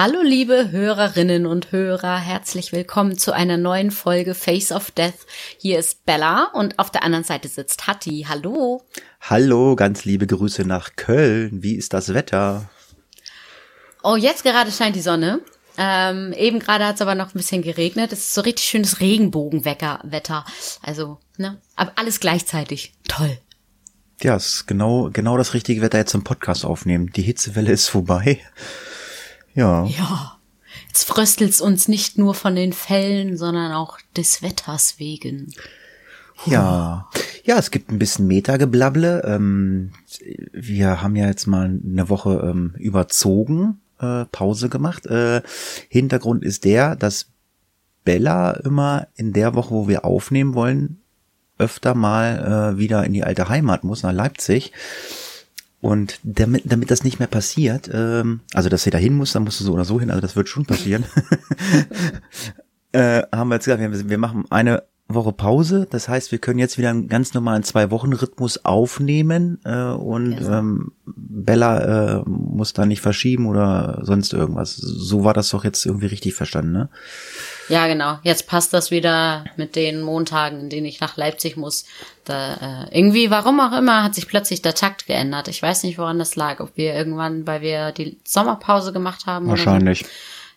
[0.00, 5.26] Hallo liebe Hörerinnen und Hörer, herzlich willkommen zu einer neuen Folge Face of Death.
[5.58, 8.24] Hier ist Bella und auf der anderen Seite sitzt Hatti.
[8.28, 8.84] Hallo.
[9.20, 11.64] Hallo, ganz liebe Grüße nach Köln.
[11.64, 12.70] Wie ist das Wetter?
[14.04, 15.40] Oh, jetzt gerade scheint die Sonne.
[15.76, 18.12] Ähm, eben gerade hat es aber noch ein bisschen geregnet.
[18.12, 20.44] Es ist so richtig schönes Regenbogenwetter.
[20.80, 21.60] Also, ne?
[21.74, 22.92] Aber alles gleichzeitig.
[23.08, 23.36] Toll.
[24.22, 27.10] Ja, es ist genau, genau das richtige Wetter jetzt zum Podcast aufnehmen.
[27.16, 28.38] Die Hitzewelle ist vorbei.
[29.58, 29.86] Ja.
[29.86, 30.38] Ja.
[30.86, 35.52] Jetzt fröstelt's uns nicht nur von den Fällen, sondern auch des Wetters wegen.
[36.46, 37.08] Ja.
[37.44, 39.22] Ja, es gibt ein bisschen Metageblabble.
[39.24, 39.90] Ähm,
[40.52, 45.06] wir haben ja jetzt mal eine Woche ähm, überzogen, äh, Pause gemacht.
[45.06, 45.42] Äh,
[45.88, 47.26] Hintergrund ist der, dass
[48.04, 51.00] Bella immer in der Woche, wo wir aufnehmen wollen,
[51.58, 54.72] öfter mal äh, wieder in die alte Heimat muss, nach Leipzig.
[55.80, 59.44] Und damit, damit das nicht mehr passiert, ähm, also dass sie da hin muss, dann
[59.44, 61.04] musst du so oder so hin, also das wird schon passieren,
[62.92, 65.86] äh, haben wir jetzt gesagt, wir, wir machen eine Woche Pause.
[65.88, 72.18] Das heißt, wir können jetzt wieder einen ganz normalen Zwei-Wochen-Rhythmus aufnehmen äh, und ähm, Bella
[72.18, 74.76] äh, muss da nicht verschieben oder sonst irgendwas.
[74.76, 76.88] So war das doch jetzt irgendwie richtig verstanden, ne?
[77.68, 78.18] Ja, genau.
[78.22, 81.84] Jetzt passt das wieder mit den Montagen, in denen ich nach Leipzig muss.
[82.24, 85.48] Da, äh, irgendwie, warum auch immer, hat sich plötzlich der Takt geändert.
[85.48, 86.60] Ich weiß nicht, woran das lag.
[86.60, 89.48] Ob wir irgendwann, weil wir die Sommerpause gemacht haben.
[89.48, 90.02] Wahrscheinlich.
[90.02, 90.10] Oder.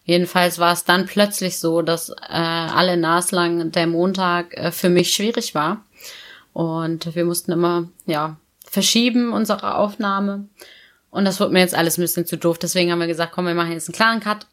[0.03, 5.13] Jedenfalls war es dann plötzlich so, dass äh, alle naslang der Montag äh, für mich
[5.13, 5.85] schwierig war.
[6.53, 8.37] Und wir mussten immer, ja,
[8.69, 10.47] verschieben unsere Aufnahme.
[11.11, 12.57] Und das wurde mir jetzt alles ein bisschen zu doof.
[12.57, 14.47] Deswegen haben wir gesagt, komm, wir machen jetzt einen klaren Cut.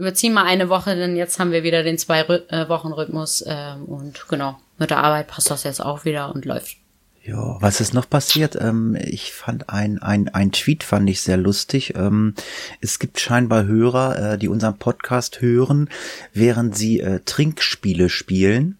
[0.00, 3.42] Überziehen mal eine Woche, denn jetzt haben wir wieder den zwei äh, Wochen Rhythmus.
[3.42, 6.78] Äh, und genau, mit der Arbeit passt das jetzt auch wieder und läuft.
[7.22, 8.56] Ja, was ist noch passiert?
[8.58, 11.94] Ähm, ich fand ein, ein, ein Tweet fand ich sehr lustig.
[11.96, 12.34] Ähm,
[12.80, 15.90] es gibt scheinbar Hörer, äh, die unseren Podcast hören,
[16.32, 18.78] während sie äh, Trinkspiele spielen.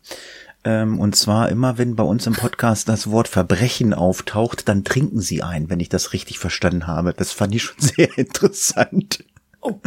[0.65, 5.21] Ähm, und zwar immer, wenn bei uns im Podcast das Wort Verbrechen auftaucht, dann trinken
[5.21, 7.13] sie ein, wenn ich das richtig verstanden habe.
[7.13, 9.23] Das fand ich schon sehr interessant.
[9.61, 9.81] Oh.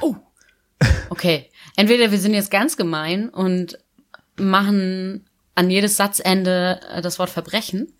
[0.00, 0.16] Oh.
[1.10, 1.50] Okay.
[1.76, 3.78] Entweder wir sind jetzt ganz gemein und
[4.36, 7.92] machen an jedes Satzende äh, das Wort Verbrechen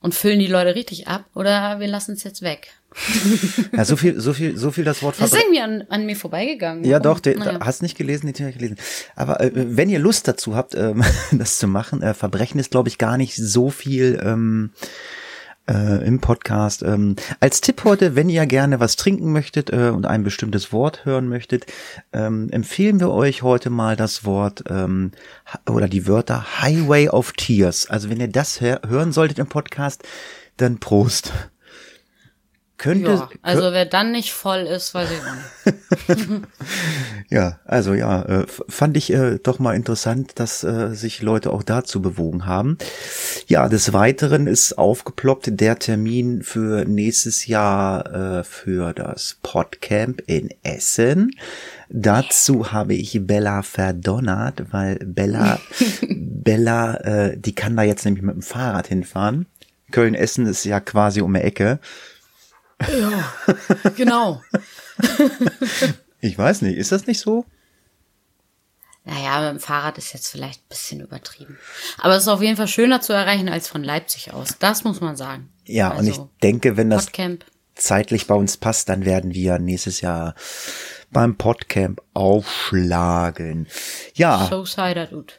[0.00, 2.68] und füllen die Leute richtig ab oder wir lassen es jetzt weg.
[3.72, 6.14] Ja, so viel, so viel, so viel das Wort Das ist irgendwie an, an mir
[6.14, 6.84] vorbeigegangen.
[6.84, 7.58] Ja, doch, den, Naja.
[7.60, 8.76] hast nicht gelesen, den habe ich gelesen.
[9.16, 11.02] Aber äh, wenn ihr Lust dazu habt, ähm,
[11.32, 14.72] das zu machen, äh, Verbrechen ist, glaube ich, gar nicht so viel ähm,
[15.68, 16.82] äh, im Podcast.
[16.82, 21.04] Ähm, als Tipp heute, wenn ihr gerne was trinken möchtet äh, und ein bestimmtes Wort
[21.04, 21.66] hören möchtet,
[22.12, 25.12] ähm, empfehlen wir euch heute mal das Wort ähm,
[25.68, 27.88] oder die Wörter Highway of Tears.
[27.88, 30.02] Also wenn ihr das hör hören solltet im Podcast,
[30.56, 31.32] dann Prost.
[32.76, 36.44] Könnte, Ja, also wer dann nicht voll ist, weiß ich auch nicht.
[37.30, 41.62] Ja, also ja, äh, fand ich äh, doch mal interessant, dass äh, sich Leute auch
[41.62, 42.76] dazu bewogen haben.
[43.46, 50.50] Ja, des Weiteren ist aufgeploppt der Termin für nächstes Jahr äh, für das Podcamp in
[50.64, 51.30] Essen.
[51.88, 55.60] Dazu habe ich Bella verdonnert, weil Bella,
[56.08, 59.46] Bella, die kann da jetzt nämlich mit dem Fahrrad hinfahren.
[59.92, 61.78] Köln-Essen ist ja quasi um die Ecke.
[63.96, 64.42] Genau.
[66.20, 67.44] Ich weiß nicht, ist das nicht so?
[69.04, 71.58] Naja, mit dem Fahrrad ist jetzt vielleicht ein bisschen übertrieben.
[71.98, 74.56] Aber es ist auf jeden Fall schöner zu erreichen als von Leipzig aus.
[74.58, 75.52] Das muss man sagen.
[75.66, 77.44] Ja, und ich Also, denke, wenn das Podcamp.
[77.74, 80.34] zeitlich bei uns passt, dann werden wir nächstes Jahr
[81.10, 83.68] beim Podcamp aufschlagen.
[84.14, 85.38] Ja, So sei das gut.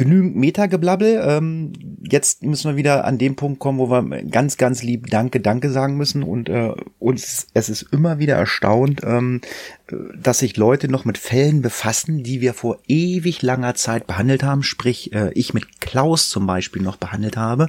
[0.00, 1.20] Genügend Metageblabbel.
[1.22, 5.40] Ähm, jetzt müssen wir wieder an dem Punkt kommen, wo wir ganz, ganz lieb Danke,
[5.40, 6.22] Danke sagen müssen.
[6.22, 9.42] Und äh, uns, es ist immer wieder erstaunt, ähm,
[9.88, 14.42] äh, dass sich Leute noch mit Fällen befassen, die wir vor ewig langer Zeit behandelt
[14.42, 14.62] haben.
[14.62, 17.68] Sprich, äh, ich mit Klaus zum Beispiel noch behandelt habe.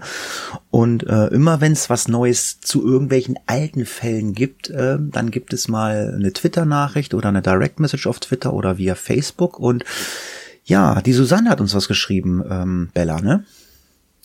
[0.69, 5.51] Und äh, immer wenn es was Neues zu irgendwelchen alten Fällen gibt, äh, dann gibt
[5.51, 9.60] es mal eine Twitter-Nachricht oder eine Direct Message auf Twitter oder via Facebook.
[9.60, 9.84] Und
[10.63, 13.46] ja, die Susanne hat uns was geschrieben, ähm, Bella, ne?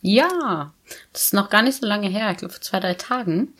[0.02, 0.72] Ja,
[1.12, 3.54] das ist noch gar nicht so lange her, ich glaube vor zwei, drei Tagen.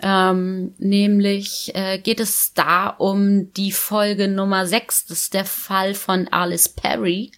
[0.00, 5.06] Ähm, nämlich äh, geht es da um die Folge Nummer 6.
[5.06, 7.32] Das ist der Fall von Alice Perry.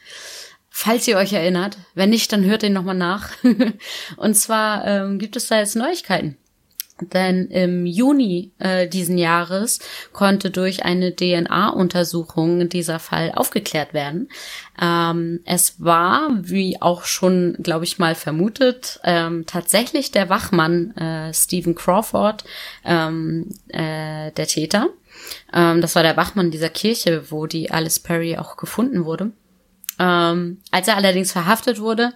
[0.69, 1.79] Falls ihr euch erinnert.
[1.95, 3.31] Wenn nicht, dann hört den nochmal nach.
[4.17, 6.37] Und zwar ähm, gibt es da jetzt Neuigkeiten.
[7.00, 9.79] Denn im Juni äh, diesen Jahres
[10.12, 14.29] konnte durch eine DNA-Untersuchung dieser Fall aufgeklärt werden.
[14.81, 21.32] Ähm, es war, wie auch schon, glaube ich mal vermutet, ähm, tatsächlich der Wachmann äh,
[21.35, 22.44] Stephen Crawford,
[22.85, 24.88] ähm, äh, der Täter.
[25.53, 29.32] Ähm, das war der Wachmann dieser Kirche, wo die Alice Perry auch gefunden wurde.
[29.99, 32.12] Ähm, als er allerdings verhaftet wurde,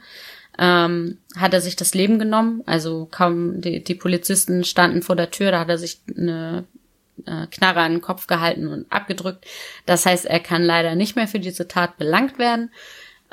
[0.58, 2.62] ähm, hat er sich das Leben genommen.
[2.66, 6.64] Also kaum die, die Polizisten standen vor der Tür, da hat er sich eine
[7.26, 9.46] äh, Knarre an den Kopf gehalten und abgedrückt.
[9.86, 12.70] Das heißt, er kann leider nicht mehr für diese Tat belangt werden.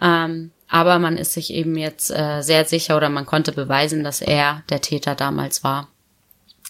[0.01, 4.21] Ähm, aber man ist sich eben jetzt äh, sehr sicher oder man konnte beweisen, dass
[4.21, 5.89] er der Täter damals war.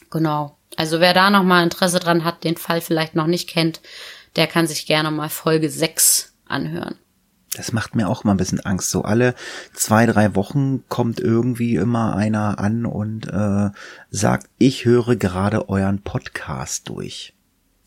[0.09, 0.57] Genau.
[0.75, 3.79] Also wer da noch mal Interesse dran hat, den Fall vielleicht noch nicht kennt,
[4.35, 6.97] der kann sich gerne mal Folge 6 anhören.
[7.55, 8.91] Das macht mir auch immer ein bisschen Angst.
[8.91, 9.35] So alle
[9.73, 13.71] zwei, drei Wochen kommt irgendwie immer einer an und äh,
[14.09, 17.33] sagt, ich höre gerade euren Podcast durch.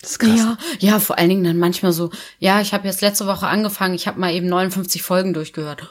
[0.02, 0.38] Das ist krass.
[0.38, 3.94] Ja, ja, vor allen Dingen dann manchmal so, ja, ich habe jetzt letzte Woche angefangen,
[3.94, 5.88] ich habe mal eben 59 Folgen durchgehört.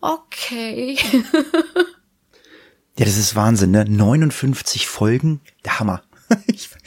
[0.00, 0.96] Okay.
[2.96, 3.84] ja, das ist Wahnsinn, ne?
[3.86, 6.02] 59 Folgen, der Hammer.
[6.46, 6.78] ich, fand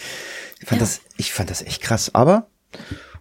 [0.72, 0.78] ja.
[0.78, 2.48] das, ich fand das echt krass, aber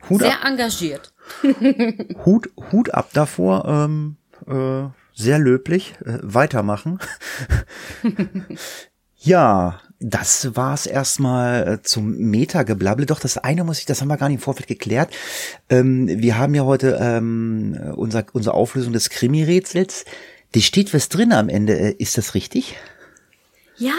[0.08, 0.44] Hut Sehr ab.
[0.44, 1.12] engagiert.
[2.24, 5.94] Hut, Hut ab davor, ähm, äh, sehr löblich.
[6.04, 6.98] Äh, weitermachen.
[9.18, 13.06] ja, das war's erstmal äh, zum Meta-Geblabble.
[13.06, 15.14] Doch, das eine muss ich, das haben wir gar nicht im Vorfeld geklärt.
[15.68, 20.04] Ähm, wir haben ja heute ähm, unser, unsere Auflösung des Krimi-Rätsels.
[20.54, 21.78] Die steht was drin am Ende.
[21.78, 22.76] Äh, ist das richtig?
[23.76, 23.94] Ja,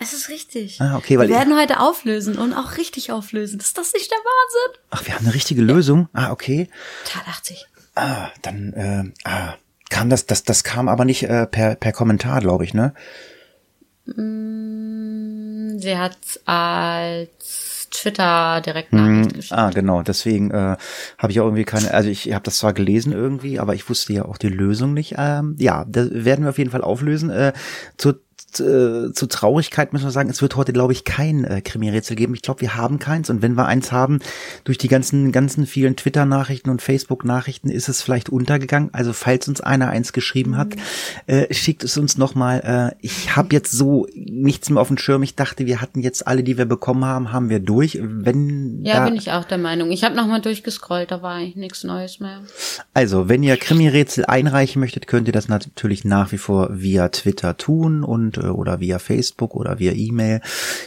[0.00, 0.80] es ist richtig.
[0.80, 3.60] Ah, okay, weil wir werden heute auflösen und auch richtig auflösen.
[3.60, 4.82] Ist das nicht der Wahnsinn?
[4.90, 6.08] Ach, wir haben eine richtige Lösung.
[6.14, 6.68] Ah, okay.
[7.04, 7.66] Tat 80.
[7.94, 9.54] Ah, dann äh, ah,
[9.90, 12.94] kam das, das, das kam aber nicht äh, per, per Kommentar, glaube ich, ne?
[14.06, 16.16] Mm, sie hat
[16.46, 19.58] als Twitter direkt Nachricht hm, geschickt.
[19.58, 20.02] Ah, genau.
[20.02, 20.76] Deswegen äh,
[21.18, 21.92] habe ich auch irgendwie keine.
[21.92, 25.16] Also ich habe das zwar gelesen irgendwie, aber ich wusste ja auch die Lösung nicht.
[25.18, 27.30] Ähm, ja, das werden wir auf jeden Fall auflösen.
[27.30, 27.52] Äh,
[27.98, 28.20] zur
[28.58, 32.34] äh, zu Traurigkeit müssen wir sagen, es wird heute, glaube ich, kein äh, Krimi-Rätsel geben.
[32.34, 33.30] Ich glaube, wir haben keins.
[33.30, 34.20] Und wenn wir eins haben,
[34.64, 38.90] durch die ganzen, ganzen vielen Twitter-Nachrichten und Facebook-Nachrichten ist es vielleicht untergegangen.
[38.92, 41.34] Also falls uns einer eins geschrieben hat, mhm.
[41.34, 42.92] äh, schickt es uns nochmal.
[42.92, 45.22] Äh, ich habe jetzt so nichts mehr auf dem Schirm.
[45.22, 47.98] Ich dachte, wir hatten jetzt alle, die wir bekommen haben, haben wir durch.
[48.00, 49.90] Wenn ja, bin ich auch der Meinung.
[49.90, 52.40] Ich habe nochmal durchgescrollt, da war eigentlich nichts Neues mehr.
[52.94, 57.56] Also, wenn ihr Krimi-Rätsel einreichen möchtet, könnt ihr das natürlich nach wie vor via Twitter
[57.56, 60.40] tun und äh, oder via Facebook oder via E-Mail.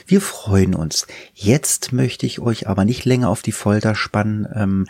[0.05, 1.07] Wir freuen uns.
[1.33, 4.47] Jetzt möchte ich euch aber nicht länger auf die Folter spannen.
[4.53, 4.85] Ähm,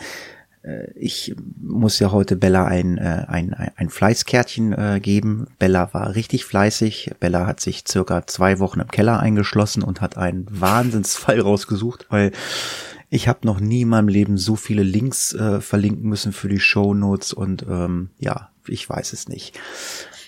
[0.63, 5.47] äh, ich muss ja heute Bella ein, äh, ein, ein Fleißkärtchen geben.
[5.59, 7.11] Bella war richtig fleißig.
[7.19, 12.31] Bella hat sich circa zwei Wochen im Keller eingeschlossen und hat einen Wahnsinnsfall rausgesucht, weil
[13.13, 16.59] ich habe noch nie in meinem Leben so viele Links äh, verlinken müssen für die
[16.59, 19.59] Show Notes und ähm, ja, ich weiß es nicht.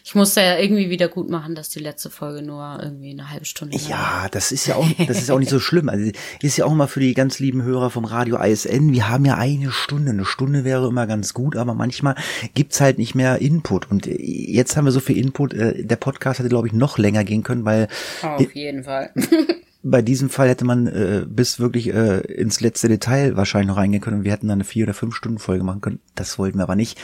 [0.08, 3.46] Ich musste ja irgendwie wieder gut machen, dass die letzte Folge nur irgendwie eine halbe
[3.46, 3.90] Stunde war.
[3.90, 5.90] Ja, das ist ja auch, das ist auch nicht so schlimm.
[5.90, 6.12] Also
[6.44, 8.94] ist ja auch immer für die ganz lieben Hörer vom Radio ISN.
[8.94, 10.12] Wir haben ja eine Stunde.
[10.12, 12.14] Eine Stunde wäre immer ganz gut, aber manchmal
[12.54, 13.90] gibt's halt nicht mehr Input.
[13.90, 15.56] Und jetzt haben wir so viel Input.
[15.56, 17.88] Äh, der Podcast hätte, glaube ich, noch länger gehen können, weil.
[18.22, 19.10] Auf jeden Fall.
[19.88, 24.02] Bei diesem Fall hätte man äh, bis wirklich äh, ins letzte Detail wahrscheinlich noch reingehen
[24.02, 26.00] können wir hätten dann eine vier oder fünf Stunden Folge machen können.
[26.16, 27.00] Das wollten wir aber nicht.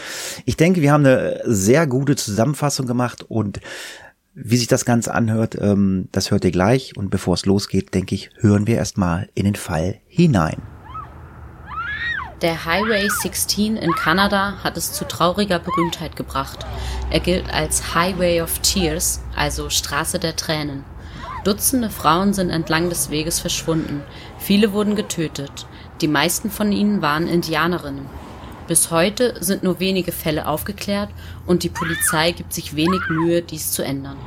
[0.45, 3.59] Ich denke, wir haben eine sehr gute Zusammenfassung gemacht und
[4.33, 6.97] wie sich das Ganze anhört, ähm, das hört ihr gleich.
[6.97, 10.61] Und bevor es losgeht, denke ich, hören wir erstmal in den Fall hinein.
[12.41, 16.65] Der Highway 16 in Kanada hat es zu trauriger Berühmtheit gebracht.
[17.11, 20.83] Er gilt als Highway of Tears, also Straße der Tränen.
[21.43, 24.03] Dutzende Frauen sind entlang des Weges verschwunden,
[24.37, 25.65] viele wurden getötet,
[25.99, 28.05] die meisten von ihnen waren Indianerinnen.
[28.67, 31.09] Bis heute sind nur wenige Fälle aufgeklärt
[31.47, 34.17] und die Polizei gibt sich wenig Mühe, dies zu ändern.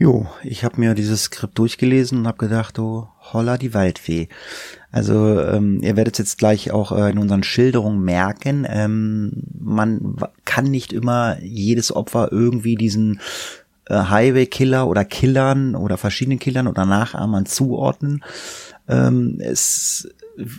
[0.00, 4.28] Jo, ich habe mir dieses Skript durchgelesen und habe gedacht, oh, holla die Waldfee.
[4.92, 10.66] Also ähm, ihr werdet jetzt gleich auch äh, in unseren Schilderungen merken, ähm, man kann
[10.66, 13.20] nicht immer jedes Opfer irgendwie diesen
[13.94, 18.24] Highway-Killer oder Killern oder verschiedenen Killern oder Nachahmern zuordnen.
[18.88, 20.08] Ähm, es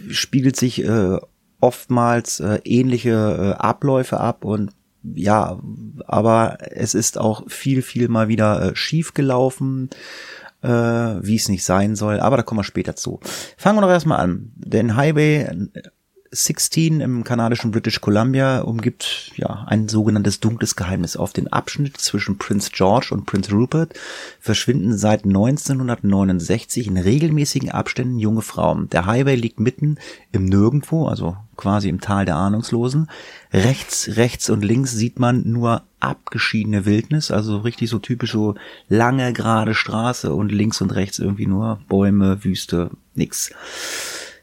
[0.09, 1.17] spiegelt sich äh,
[1.59, 4.71] oftmals äh, ähnliche äh, Abläufe ab und
[5.03, 5.59] ja,
[6.05, 9.89] aber es ist auch viel, viel mal wieder äh, schief gelaufen.
[10.61, 13.19] äh, wie es nicht sein soll, aber da kommen wir später zu.
[13.57, 14.51] Fangen wir doch erstmal an.
[14.55, 15.49] Den Highway
[16.31, 21.17] 16 im kanadischen British Columbia umgibt ja ein sogenanntes dunkles Geheimnis.
[21.17, 23.93] Auf den Abschnitt zwischen Prince George und Prince Rupert
[24.39, 28.89] verschwinden seit 1969 in regelmäßigen Abständen junge Frauen.
[28.91, 29.97] Der Highway liegt mitten
[30.31, 33.09] im Nirgendwo, also quasi im Tal der Ahnungslosen.
[33.51, 38.53] Rechts, rechts und links sieht man nur abgeschiedene Wildnis, also richtig so typisch so
[38.87, 43.51] lange gerade Straße und links und rechts irgendwie nur Bäume, Wüste, nix.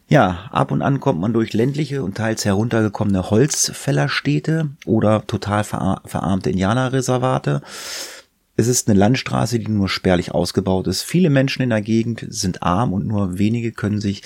[0.09, 6.51] Ja, ab und an kommt man durch ländliche und teils heruntergekommene Holzfällerstädte oder total verarmte
[6.51, 7.61] Indianerreservate.
[8.57, 11.03] Es ist eine Landstraße, die nur spärlich ausgebaut ist.
[11.03, 14.23] Viele Menschen in der Gegend sind arm und nur wenige können sich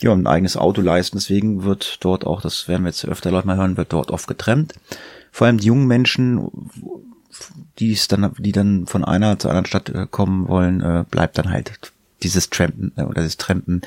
[0.00, 1.18] ja, ein eigenes Auto leisten.
[1.18, 4.28] Deswegen wird dort auch, das werden wir jetzt öfter Leute mal hören, wird dort oft
[4.28, 4.74] getrennt.
[5.32, 6.48] Vor allem die jungen Menschen,
[7.78, 11.36] die es dann, die dann von einer zur anderen Stadt äh, kommen wollen, äh, bleibt
[11.36, 13.82] dann halt dieses Trampen äh, oder das Trampen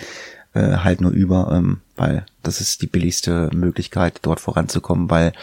[0.53, 5.33] äh, halt nur über, ähm, weil das ist die billigste Möglichkeit, dort voranzukommen, weil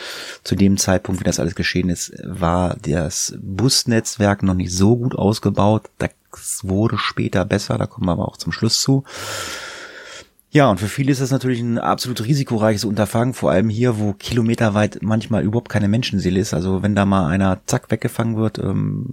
[0.44, 5.14] zu dem Zeitpunkt, wie das alles geschehen ist, war das Busnetzwerk noch nicht so gut
[5.14, 5.90] ausgebaut.
[5.98, 6.10] Das
[6.62, 9.04] wurde später besser, da kommen wir aber auch zum Schluss zu.
[10.52, 14.14] Ja, und für viele ist das natürlich ein absolut risikoreiches Unterfangen, vor allem hier, wo
[14.14, 16.54] kilometerweit manchmal überhaupt keine Menschenseele ist.
[16.54, 19.06] Also wenn da mal einer zack weggefangen wird, ähm,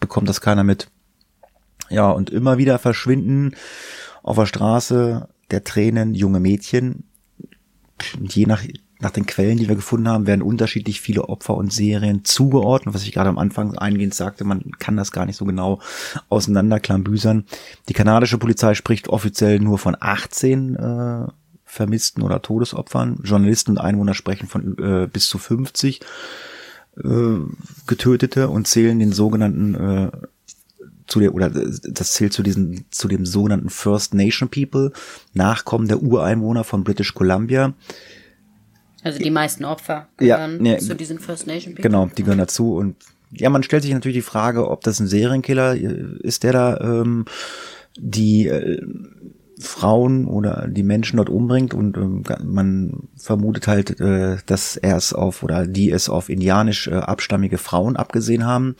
[0.00, 0.88] bekommt das keiner mit.
[1.88, 3.54] Ja, und immer wieder verschwinden
[4.22, 7.04] auf der Straße der Tränen junge Mädchen.
[8.20, 8.62] Je nach,
[9.00, 13.02] nach den Quellen, die wir gefunden haben, werden unterschiedlich viele Opfer und Serien zugeordnet, was
[13.02, 15.80] ich gerade am Anfang eingehend sagte, man kann das gar nicht so genau
[16.28, 17.44] auseinanderklambüsern.
[17.88, 21.26] Die kanadische Polizei spricht offiziell nur von 18 äh,
[21.64, 23.20] Vermissten oder Todesopfern.
[23.24, 26.00] Journalisten und Einwohner sprechen von äh, bis zu 50
[26.96, 27.10] äh,
[27.86, 30.10] Getötete und zählen den sogenannten äh,
[31.08, 34.92] zu der, oder das zählt zu diesen, zu dem sogenannten First Nation People,
[35.34, 37.74] Nachkommen der Ureinwohner von British Columbia.
[39.02, 41.82] Also die meisten Opfer gehören ja, ja, zu diesen First Nation People.
[41.82, 42.96] Genau, die gehören dazu und
[43.30, 47.26] ja, man stellt sich natürlich die Frage, ob das ein Serienkiller ist, der da ähm,
[47.98, 48.80] die äh,
[49.60, 55.12] Frauen oder die Menschen dort umbringt und ähm, man vermutet halt, äh, dass er es
[55.12, 58.76] auf oder die es auf indianisch äh, abstammige Frauen abgesehen haben.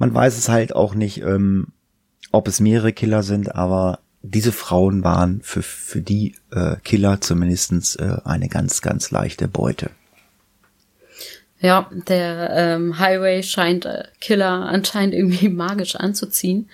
[0.00, 1.68] Man weiß es halt auch nicht, ähm,
[2.32, 7.96] ob es mehrere Killer sind, aber diese Frauen waren für, für die äh, Killer zumindestens
[7.96, 9.90] äh, eine ganz, ganz leichte Beute.
[11.60, 16.70] Ja, der ähm, Highway scheint äh, Killer anscheinend irgendwie magisch anzuziehen.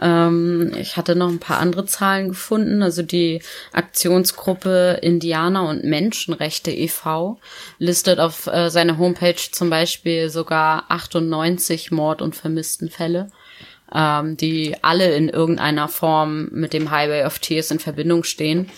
[0.00, 2.82] Ähm, ich hatte noch ein paar andere Zahlen gefunden.
[2.82, 7.38] Also die Aktionsgruppe Indianer und Menschenrechte e.V.
[7.78, 13.28] listet auf äh, seiner Homepage zum Beispiel sogar 98 Mord- und Vermisstenfälle,
[13.94, 18.70] ähm, die alle in irgendeiner Form mit dem Highway of Tears in Verbindung stehen.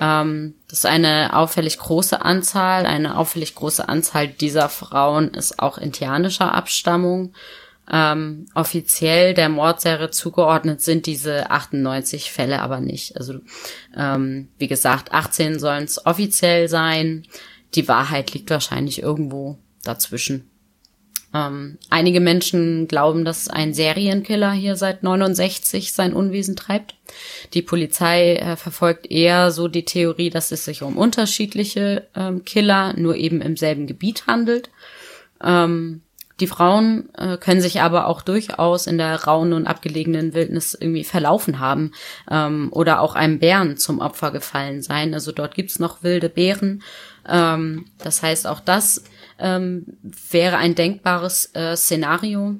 [0.00, 2.86] Ähm, das ist eine auffällig große Anzahl.
[2.86, 7.32] Eine auffällig große Anzahl dieser Frauen ist auch indianischer Abstammung.
[7.90, 13.16] Ähm, offiziell der Mordserie zugeordnet sind diese 98 Fälle aber nicht.
[13.16, 13.40] Also
[13.96, 17.26] ähm, wie gesagt, 18 sollen es offiziell sein.
[17.74, 20.48] Die Wahrheit liegt wahrscheinlich irgendwo dazwischen.
[21.34, 26.94] Ähm, einige Menschen glauben, dass ein Serienkiller hier seit 69 sein Unwesen treibt.
[27.54, 32.94] Die Polizei äh, verfolgt eher so die Theorie, dass es sich um unterschiedliche ähm, Killer
[32.96, 34.70] nur eben im selben Gebiet handelt.
[35.42, 36.02] Ähm,
[36.40, 41.04] die Frauen äh, können sich aber auch durchaus in der rauen und abgelegenen Wildnis irgendwie
[41.04, 41.92] verlaufen haben
[42.28, 45.14] ähm, oder auch einem Bären zum Opfer gefallen sein.
[45.14, 46.82] Also dort gibt's noch wilde Bären.
[47.28, 49.04] Ähm, das heißt, auch das
[49.38, 49.86] ähm,
[50.30, 52.56] wäre ein denkbares äh, Szenario.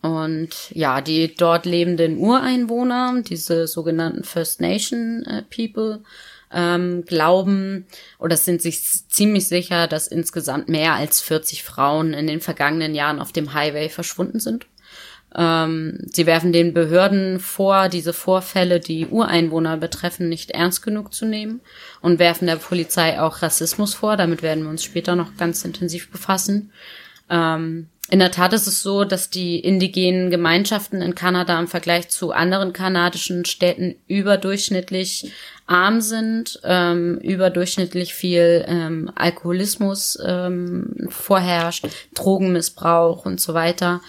[0.00, 6.02] Und ja, die dort lebenden Ureinwohner, diese sogenannten First Nation äh, People,
[6.52, 7.86] ähm, glauben
[8.18, 13.20] oder sind sich ziemlich sicher, dass insgesamt mehr als 40 Frauen in den vergangenen Jahren
[13.20, 14.66] auf dem Highway verschwunden sind.
[15.34, 21.26] Ähm, sie werfen den Behörden vor, diese Vorfälle, die Ureinwohner betreffen, nicht ernst genug zu
[21.26, 21.60] nehmen
[22.00, 24.16] und werfen der Polizei auch Rassismus vor.
[24.16, 26.72] Damit werden wir uns später noch ganz intensiv befassen.
[27.30, 32.08] Ähm, in der Tat ist es so, dass die indigenen Gemeinschaften in Kanada im Vergleich
[32.08, 35.30] zu anderen kanadischen Städten überdurchschnittlich
[35.66, 44.00] arm sind, ähm, überdurchschnittlich viel ähm, Alkoholismus ähm, vorherrscht, Drogenmissbrauch und so weiter.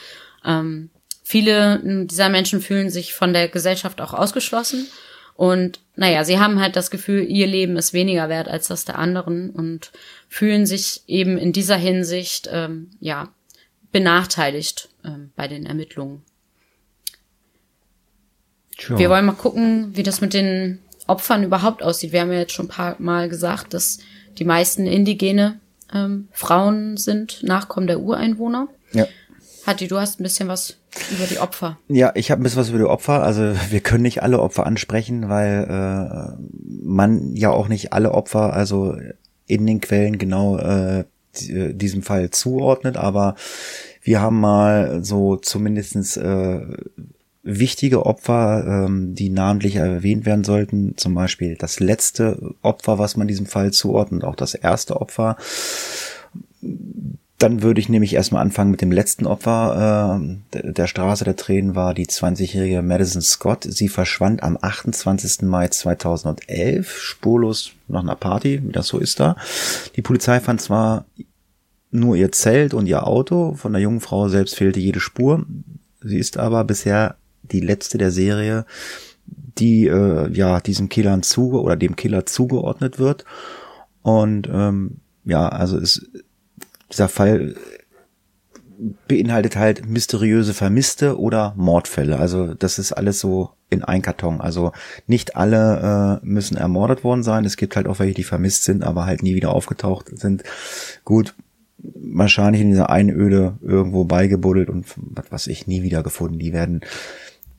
[0.46, 0.90] Ähm,
[1.22, 4.88] viele dieser Menschen fühlen sich von der Gesellschaft auch ausgeschlossen.
[5.40, 9.00] Und naja, sie haben halt das Gefühl, ihr Leben ist weniger wert als das der
[9.00, 9.94] anderen und
[10.28, 13.30] fühlen sich eben in dieser Hinsicht ähm, ja
[13.94, 16.24] benachteiligt ähm, bei den Ermittlungen.
[18.90, 19.00] Ja.
[19.00, 22.12] Wir wollen mal gucken, wie das mit den Opfern überhaupt aussieht.
[22.12, 24.00] Wir haben ja jetzt schon ein paar Mal gesagt, dass
[24.40, 25.62] die meisten indigene
[25.94, 28.68] ähm, Frauen sind Nachkommen der Ureinwohner.
[28.92, 29.08] Ja.
[29.66, 30.79] Hatti, du hast ein bisschen was
[31.12, 31.78] über die Opfer.
[31.88, 33.24] Ja, ich habe ein bisschen was über die Opfer.
[33.24, 36.42] Also wir können nicht alle Opfer ansprechen, weil äh,
[36.84, 38.96] man ja auch nicht alle Opfer, also
[39.48, 42.98] in den Quellen genau äh, diesem Fall zuordnet.
[42.98, 43.36] Aber
[44.02, 46.62] wir haben mal so zumindestens äh,
[47.44, 50.98] wichtige Opfer, ähm, die namentlich erwähnt werden sollten.
[50.98, 55.38] Zum Beispiel das letzte Opfer, was man diesem Fall zuordnet, auch das erste Opfer.
[57.40, 60.20] Dann würde ich nämlich erstmal anfangen mit dem letzten Opfer
[60.54, 63.64] äh, der Straße der Tränen war die 20-jährige Madison Scott.
[63.64, 65.44] Sie verschwand am 28.
[65.44, 69.38] Mai 2011 spurlos nach einer Party, wie das so ist da.
[69.96, 71.06] Die Polizei fand zwar
[71.92, 75.46] nur ihr Zelt und ihr Auto, von der jungen Frau selbst fehlte jede Spur.
[76.02, 78.66] Sie ist aber bisher die letzte der Serie,
[79.26, 83.24] die äh, ja diesem Killer zuge oder dem Killer zugeordnet wird.
[84.02, 86.06] Und ähm, ja, also es
[86.92, 87.56] dieser Fall
[89.08, 92.18] beinhaltet halt mysteriöse Vermisste oder Mordfälle.
[92.18, 94.42] Also das ist alles so in ein Karton.
[94.42, 94.72] Also
[95.06, 97.46] nicht alle äh, müssen ermordet worden sein.
[97.46, 100.44] Es gibt halt auch welche, die vermisst sind, aber halt nie wieder aufgetaucht sind.
[101.04, 101.36] Gut,
[101.78, 106.40] wahrscheinlich in dieser Einöde irgendwo beigebuddelt und was weiß ich, nie wieder gefunden.
[106.40, 106.82] Die werden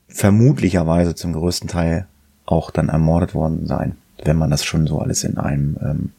[0.07, 2.07] vermutlicherweise zum größten Teil
[2.45, 6.09] auch dann ermordet worden sein, wenn man das schon so alles in einem ähm,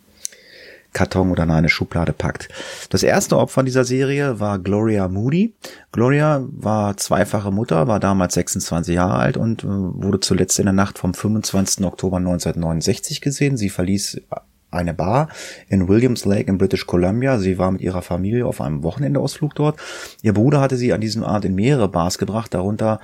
[0.93, 2.49] Karton oder in eine Schublade packt.
[2.91, 5.55] Das erste Opfer dieser Serie war Gloria Moody.
[5.91, 10.73] Gloria war zweifache Mutter, war damals 26 Jahre alt und äh, wurde zuletzt in der
[10.73, 11.85] Nacht vom 25.
[11.85, 13.57] Oktober 1969 gesehen.
[13.57, 14.21] Sie verließ
[14.71, 15.29] eine Bar
[15.69, 17.39] in Williams Lake in British Columbia.
[17.39, 19.79] Sie war mit ihrer Familie auf einem Wochenendeausflug dort.
[20.23, 23.01] Ihr Bruder hatte sie an diesem Art in mehrere Bars gebracht, darunter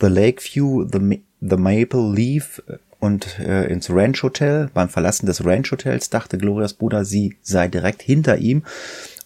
[0.00, 2.62] The Lakeview, The, The Maple Leaf
[3.02, 4.70] und äh, ins Ranch Hotel.
[4.72, 8.62] Beim Verlassen des Ranch Hotels dachte Glorias Bruder, sie sei direkt hinter ihm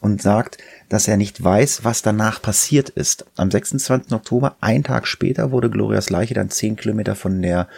[0.01, 0.57] und sagt,
[0.89, 3.27] dass er nicht weiß, was danach passiert ist.
[3.37, 4.13] Am 26.
[4.13, 7.69] Oktober, ein Tag später, wurde Glorias Leiche dann zehn Kilometer von der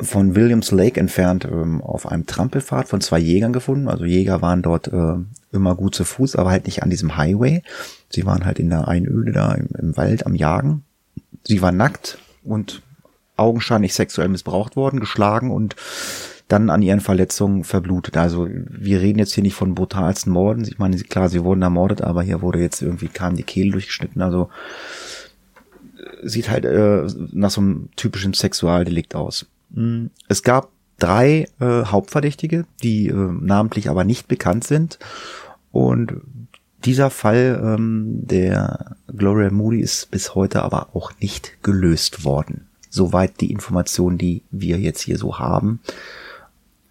[0.00, 3.88] von Williams Lake entfernt ähm, auf einem Trampelpfad von zwei Jägern gefunden.
[3.88, 5.16] Also Jäger waren dort äh,
[5.52, 7.62] immer gut zu Fuß, aber halt nicht an diesem Highway.
[8.08, 10.84] Sie waren halt in der Einöde da im, im Wald am Jagen.
[11.46, 12.80] Sie war nackt und
[13.40, 15.76] augenscheinlich sexuell missbraucht worden, geschlagen und
[16.48, 18.16] dann an ihren Verletzungen verblutet.
[18.16, 20.64] Also wir reden jetzt hier nicht von brutalsten Morden.
[20.64, 24.20] Ich meine, klar, sie wurden ermordet, aber hier wurde jetzt irgendwie kam die Kehle durchgeschnitten.
[24.20, 24.50] Also
[26.22, 29.46] sieht halt äh, nach so einem typischen Sexualdelikt aus.
[29.74, 34.98] Hm, es gab drei äh, Hauptverdächtige, die äh, namentlich aber nicht bekannt sind.
[35.70, 36.20] Und
[36.84, 42.66] dieser Fall ähm, der Gloria Moody ist bis heute aber auch nicht gelöst worden.
[42.90, 45.80] Soweit die Informationen, die wir jetzt hier so haben.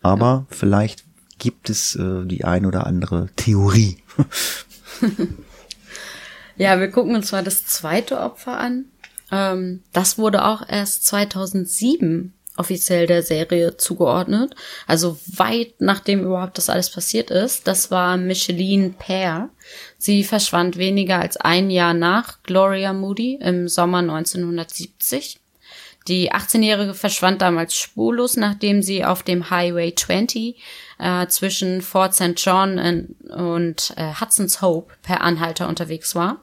[0.01, 0.45] Aber ja.
[0.49, 1.03] vielleicht
[1.37, 3.97] gibt es äh, die ein oder andere Theorie.
[6.57, 8.85] ja, wir gucken uns mal das zweite Opfer an.
[9.31, 14.53] Ähm, das wurde auch erst 2007 offiziell der Serie zugeordnet.
[14.85, 17.67] Also weit nachdem überhaupt das alles passiert ist.
[17.67, 19.49] Das war Micheline Pear.
[19.97, 25.38] Sie verschwand weniger als ein Jahr nach Gloria Moody im Sommer 1970.
[26.09, 30.55] Die 18-Jährige verschwand damals spurlos, nachdem sie auf dem Highway 20
[30.97, 32.33] äh, zwischen Fort St.
[32.35, 36.41] John und äh, Hudson's Hope per Anhalter unterwegs war.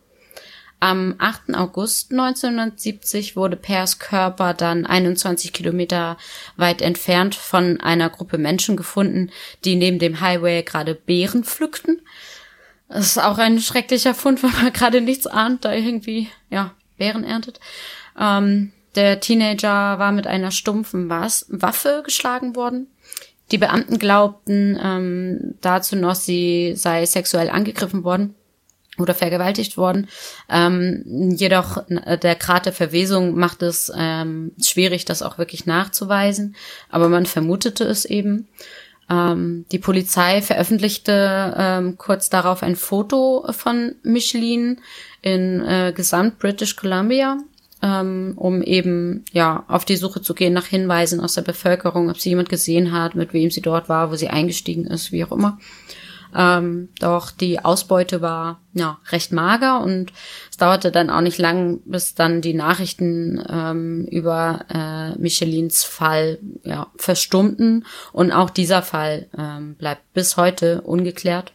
[0.79, 1.55] Am 8.
[1.55, 6.16] August 1970 wurde Pers Körper dann 21 Kilometer
[6.57, 9.33] weit entfernt von einer Gruppe Menschen gefunden,
[9.64, 12.02] die neben dem Highway gerade Beeren pflückten.
[12.88, 17.24] Das ist auch ein schrecklicher Fund, wenn man gerade nichts ahnt, da irgendwie, ja, Beeren
[17.24, 17.59] erntet.
[18.16, 22.88] Ähm, der Teenager war mit einer stumpfen Waffe geschlagen worden.
[23.52, 28.35] Die Beamten glaubten ähm, dazu noch, sie sei sexuell angegriffen worden
[28.98, 30.09] oder vergewaltigt worden.
[30.48, 36.56] Ähm, jedoch der Grad der Verwesung macht es ähm, schwierig, das auch wirklich nachzuweisen.
[36.88, 38.48] Aber man vermutete es eben.
[39.09, 44.78] Ähm, die Polizei veröffentlichte ähm, kurz darauf ein Foto von Micheline
[45.22, 47.38] in äh, Gesamt British Columbia,
[47.83, 52.19] ähm, um eben ja auf die Suche zu gehen nach Hinweisen aus der Bevölkerung, ob
[52.19, 55.33] sie jemand gesehen hat, mit wem sie dort war, wo sie eingestiegen ist, wie auch
[55.33, 55.59] immer.
[56.35, 60.12] Ähm, doch die Ausbeute war ja recht mager und
[60.51, 66.39] es dauerte dann auch nicht lang, bis dann die Nachrichten ähm, über äh, Michelins Fall
[66.62, 71.53] ja, verstummten und auch dieser Fall ähm, bleibt bis heute ungeklärt.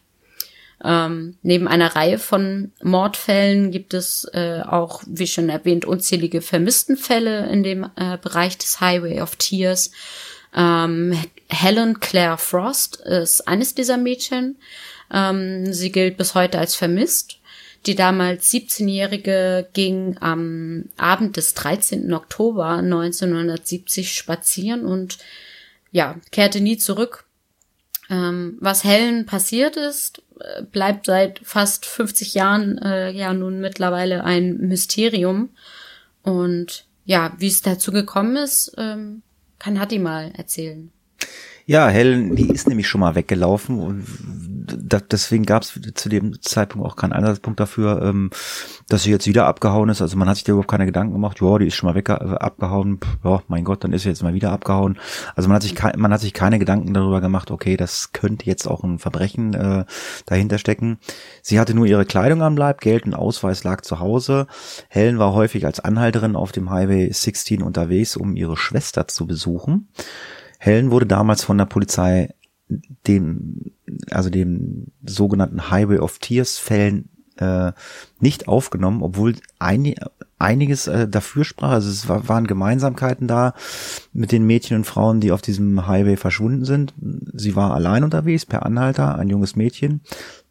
[0.83, 7.47] Ähm, neben einer Reihe von Mordfällen gibt es äh, auch, wie schon erwähnt, unzählige Vermisstenfälle
[7.49, 9.91] in dem äh, Bereich des Highway of Tears.
[10.55, 11.17] Ähm,
[11.49, 14.57] Helen Claire Frost ist eines dieser Mädchen.
[15.13, 17.37] Ähm, sie gilt bis heute als vermisst.
[17.85, 22.13] Die damals 17-Jährige ging am Abend des 13.
[22.13, 25.17] Oktober 1970 spazieren und
[25.91, 27.25] ja, kehrte nie zurück.
[28.09, 30.21] Ähm, was Helen passiert ist,
[30.71, 35.49] bleibt seit fast 50 Jahren äh, ja nun mittlerweile ein Mysterium.
[36.23, 39.21] Und ja, wie es dazu gekommen ist, ähm,
[39.59, 40.91] kann Hattie mal erzählen.
[41.65, 44.05] Ja, Helen, die ist nämlich schon mal weggelaufen und
[44.65, 48.29] da, deswegen gab es zu dem Zeitpunkt auch keinen Ansatzpunkt dafür, ähm,
[48.87, 50.01] dass sie jetzt wieder abgehauen ist.
[50.01, 52.09] Also man hat sich da überhaupt keine Gedanken gemacht, ja, die ist schon mal weg
[52.09, 54.97] äh, abgehauen, ja, mein Gott, dann ist sie jetzt mal wieder abgehauen.
[55.35, 58.67] Also man hat sich man hat sich keine Gedanken darüber gemacht, okay, das könnte jetzt
[58.67, 59.85] auch ein Verbrechen äh,
[60.25, 60.99] dahinter stecken.
[61.41, 64.47] Sie hatte nur ihre Kleidung am Leib, Geld und Ausweis lag zu Hause.
[64.89, 69.89] Helen war häufig als Anhalterin auf dem Highway 16 unterwegs, um ihre Schwester zu besuchen.
[70.59, 72.29] Helen wurde damals von der Polizei
[73.07, 73.71] dem,
[74.09, 77.71] also dem sogenannten Highway of Tears Fällen äh,
[78.19, 79.95] nicht aufgenommen, obwohl ein,
[80.37, 81.71] einiges äh, dafür sprach.
[81.71, 83.53] Also es war, waren Gemeinsamkeiten da
[84.13, 86.93] mit den Mädchen und Frauen, die auf diesem Highway verschwunden sind.
[87.33, 90.01] Sie war allein unterwegs per Anhalter, ein junges Mädchen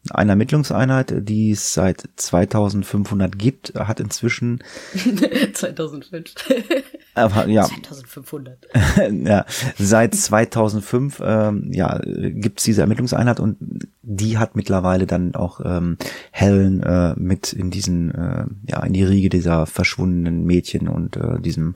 [0.09, 4.63] eine Ermittlungseinheit, die es seit 2500 gibt, hat inzwischen
[5.53, 6.33] 2005.
[7.13, 8.67] Aber, ja, 2500.
[9.27, 9.45] ja,
[9.77, 13.57] seit 2005 ähm, ja, gibt's diese Ermittlungseinheit und
[14.01, 15.97] die hat mittlerweile dann auch ähm,
[16.31, 21.39] Helen äh, mit in diesen äh, ja in die Riege dieser verschwundenen Mädchen und äh,
[21.39, 21.75] diesem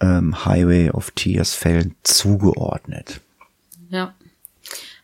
[0.00, 3.20] ähm, Highway of Tears Fällen zugeordnet.
[3.90, 4.14] Ja.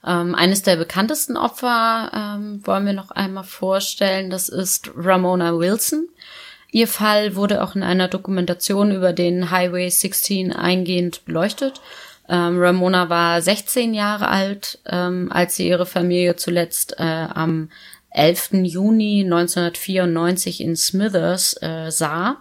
[0.06, 4.30] Ähm, eines der bekanntesten Opfer ähm, wollen wir noch einmal vorstellen.
[4.30, 6.08] Das ist Ramona Wilson.
[6.70, 11.80] Ihr Fall wurde auch in einer Dokumentation über den Highway 16 eingehend beleuchtet.
[12.28, 17.70] Ähm, Ramona war 16 Jahre alt, ähm, als sie ihre Familie zuletzt äh, am
[18.10, 18.50] 11.
[18.64, 22.36] Juni 1994 in Smithers äh, sah.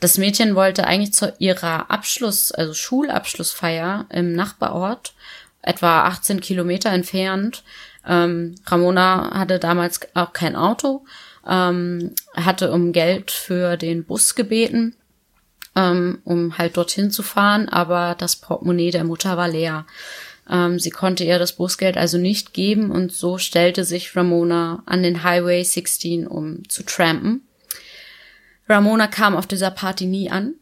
[0.00, 5.14] Das Mädchen wollte eigentlich zu ihrer Abschluss, also Schulabschlussfeier im Nachbarort
[5.62, 7.62] etwa 18 Kilometer entfernt.
[8.06, 11.04] Ähm, Ramona hatte damals auch kein Auto,
[11.46, 14.96] ähm, hatte um Geld für den Bus gebeten,
[15.76, 19.86] ähm, um halt dorthin zu fahren, aber das Portemonnaie der Mutter war leer.
[20.48, 25.02] Ähm, sie konnte ihr das Busgeld also nicht geben und so stellte sich Ramona an
[25.02, 27.42] den Highway 16, um zu trampen.
[28.68, 30.54] Ramona kam auf dieser Party nie an.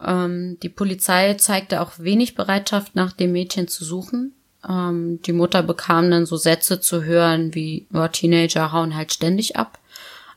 [0.00, 4.34] Ähm, die Polizei zeigte auch wenig Bereitschaft, nach dem Mädchen zu suchen.
[4.68, 9.56] Ähm, die Mutter bekam dann so Sätze zu hören wie, ja, Teenager hauen halt ständig
[9.56, 9.78] ab.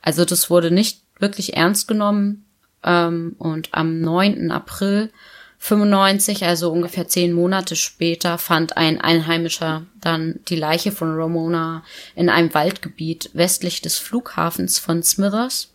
[0.01, 2.45] Also das wurde nicht wirklich ernst genommen.
[2.83, 4.51] Ähm, und am 9.
[4.51, 5.11] April
[5.59, 11.83] 95, also ungefähr zehn Monate später, fand ein Einheimischer dann die Leiche von Ramona
[12.15, 15.69] in einem Waldgebiet westlich des Flughafens von Smithers.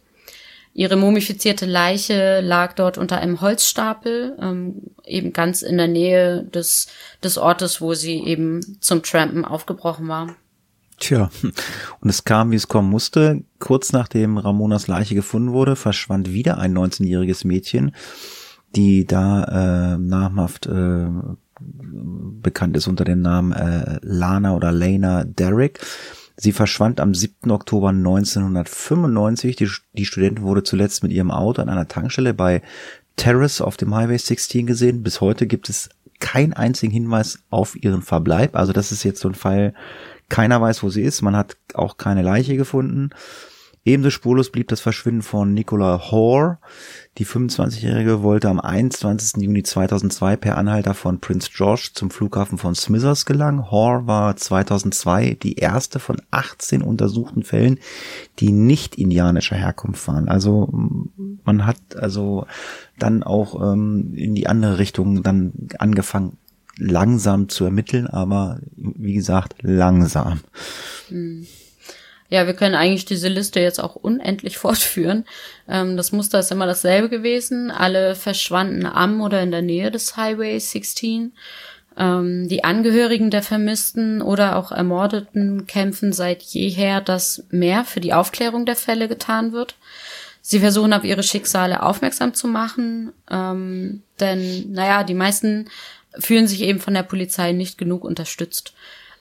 [0.72, 6.87] Ihre mumifizierte Leiche lag dort unter einem Holzstapel, ähm, eben ganz in der Nähe des,
[7.24, 10.37] des Ortes, wo sie eben zum Trampen aufgebrochen war.
[11.00, 11.30] Tja,
[12.00, 13.42] und es kam, wie es kommen musste.
[13.59, 17.92] Kurz nachdem Ramonas Leiche gefunden wurde, verschwand wieder ein 19-jähriges Mädchen,
[18.76, 21.06] die da äh, namhaft äh,
[21.61, 25.80] bekannt ist unter dem Namen äh, Lana oder Lena Derrick.
[26.42, 27.50] Sie verschwand am 7.
[27.50, 29.57] Oktober 1995.
[29.57, 32.62] Die, die Studentin wurde zuletzt mit ihrem Auto an einer Tankstelle bei
[33.16, 35.03] Terrace auf dem Highway 16 gesehen.
[35.03, 38.57] Bis heute gibt es keinen einzigen Hinweis auf ihren Verbleib.
[38.57, 39.74] Also das ist jetzt so ein Fall,
[40.31, 41.20] keiner weiß, wo sie ist.
[41.20, 43.11] Man hat auch keine Leiche gefunden.
[43.83, 46.59] Ebenso spurlos blieb das Verschwinden von Nicola Hoare.
[47.16, 49.43] Die 25-Jährige wollte am 21.
[49.43, 53.71] Juni 2002 per Anhalter von Prince George zum Flughafen von Smithers gelangen.
[53.71, 57.79] Hoare war 2002 die erste von 18 untersuchten Fällen,
[58.38, 60.29] die nicht indianischer Herkunft waren.
[60.29, 60.69] Also
[61.45, 62.47] man hat also
[62.99, 66.37] dann auch ähm, in die andere Richtung dann angefangen
[66.77, 70.40] langsam zu ermitteln, aber wie gesagt langsam.
[71.09, 71.47] Hm.
[72.31, 75.27] Ja, wir können eigentlich diese Liste jetzt auch unendlich fortführen.
[75.69, 77.71] Ähm, das Muster ist immer dasselbe gewesen.
[77.71, 81.33] Alle verschwanden am oder in der Nähe des Highway 16.
[81.97, 88.14] Ähm, die Angehörigen der Vermissten oder auch Ermordeten kämpfen seit jeher, dass mehr für die
[88.14, 89.75] Aufklärung der Fälle getan wird.
[90.40, 95.69] Sie versuchen auf ihre Schicksale aufmerksam zu machen, ähm, denn, naja, die meisten
[96.19, 98.73] fühlen sich eben von der Polizei nicht genug unterstützt.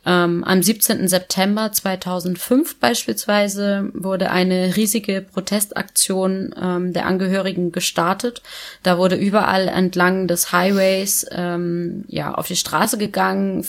[0.09, 1.07] Ähm, am 17.
[1.07, 8.41] September 2005 beispielsweise wurde eine riesige Protestaktion ähm, der Angehörigen gestartet.
[8.81, 13.63] Da wurde überall entlang des Highways ähm, ja auf die Straße gegangen.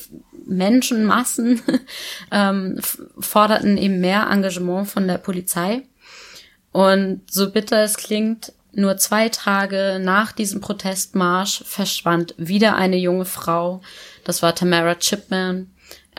[0.47, 1.61] Menschenmassen
[2.33, 2.81] ähm,
[3.19, 5.83] forderten eben mehr Engagement von der Polizei.
[6.73, 13.27] Und so bitter es klingt, nur zwei Tage nach diesem Protestmarsch verschwand wieder eine junge
[13.27, 13.83] Frau.
[14.25, 15.71] Das war Tamara Chipman.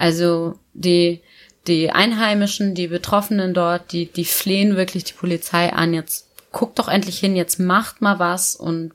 [0.02, 1.22] Also die,
[1.68, 5.94] die Einheimischen, die Betroffenen dort, die, die flehen wirklich die Polizei an.
[5.94, 8.94] Jetzt guckt doch endlich hin, jetzt macht mal was und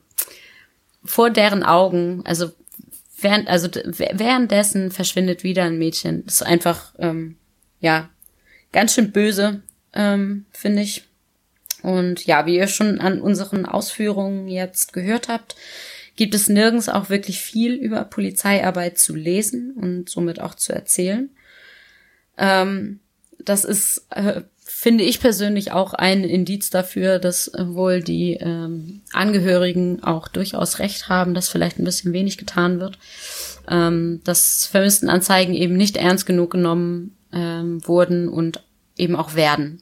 [1.05, 2.51] vor deren Augen, also
[3.21, 6.25] während, also währenddessen verschwindet wieder ein Mädchen.
[6.25, 7.37] Das ist einfach, ähm,
[7.79, 8.09] ja,
[8.73, 9.61] ganz schön böse,
[9.93, 11.05] ähm, finde ich.
[11.83, 15.55] Und ja, wie ihr schon an unseren Ausführungen jetzt gehört habt,
[16.17, 21.29] gibt es nirgends auch wirklich viel über Polizeiarbeit zu lesen und somit auch zu erzählen.
[22.37, 22.99] Ähm,
[23.39, 29.01] das ist, äh, finde ich persönlich auch ein Indiz dafür, dass äh, wohl die ähm,
[29.13, 32.97] Angehörigen auch durchaus recht haben, dass vielleicht ein bisschen wenig getan wird,
[33.69, 38.63] ähm, dass Vermisstenanzeigen eben nicht ernst genug genommen ähm, wurden und
[38.97, 39.81] eben auch werden.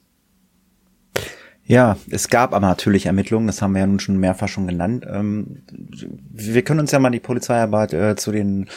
[1.67, 5.03] Ja, es gab aber natürlich Ermittlungen, das haben wir ja nun schon mehrfach schon genannt.
[5.09, 5.63] Ähm,
[6.31, 8.67] wir können uns ja mal die Polizeiarbeit äh, zu den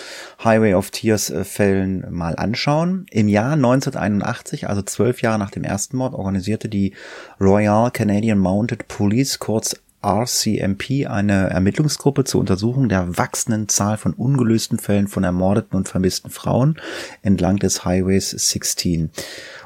[0.43, 3.05] Highway of Tears äh, Fällen mal anschauen.
[3.11, 6.95] Im Jahr 1981, also zwölf Jahre nach dem ersten Mord, organisierte die
[7.39, 14.79] Royal Canadian Mounted Police, kurz RCMP eine Ermittlungsgruppe zur Untersuchung der wachsenden Zahl von ungelösten
[14.79, 16.77] Fällen von ermordeten und vermissten Frauen
[17.23, 19.11] entlang des Highways 16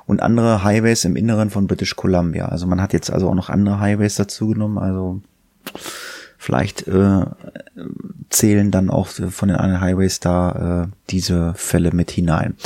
[0.07, 2.47] und andere Highways im Inneren von British Columbia.
[2.47, 4.79] Also man hat jetzt also auch noch andere Highways dazu genommen.
[4.79, 5.21] Also
[6.39, 7.25] vielleicht äh,
[8.31, 12.57] zählen dann auch von den anderen Highways da äh, diese Fälle mit hinein.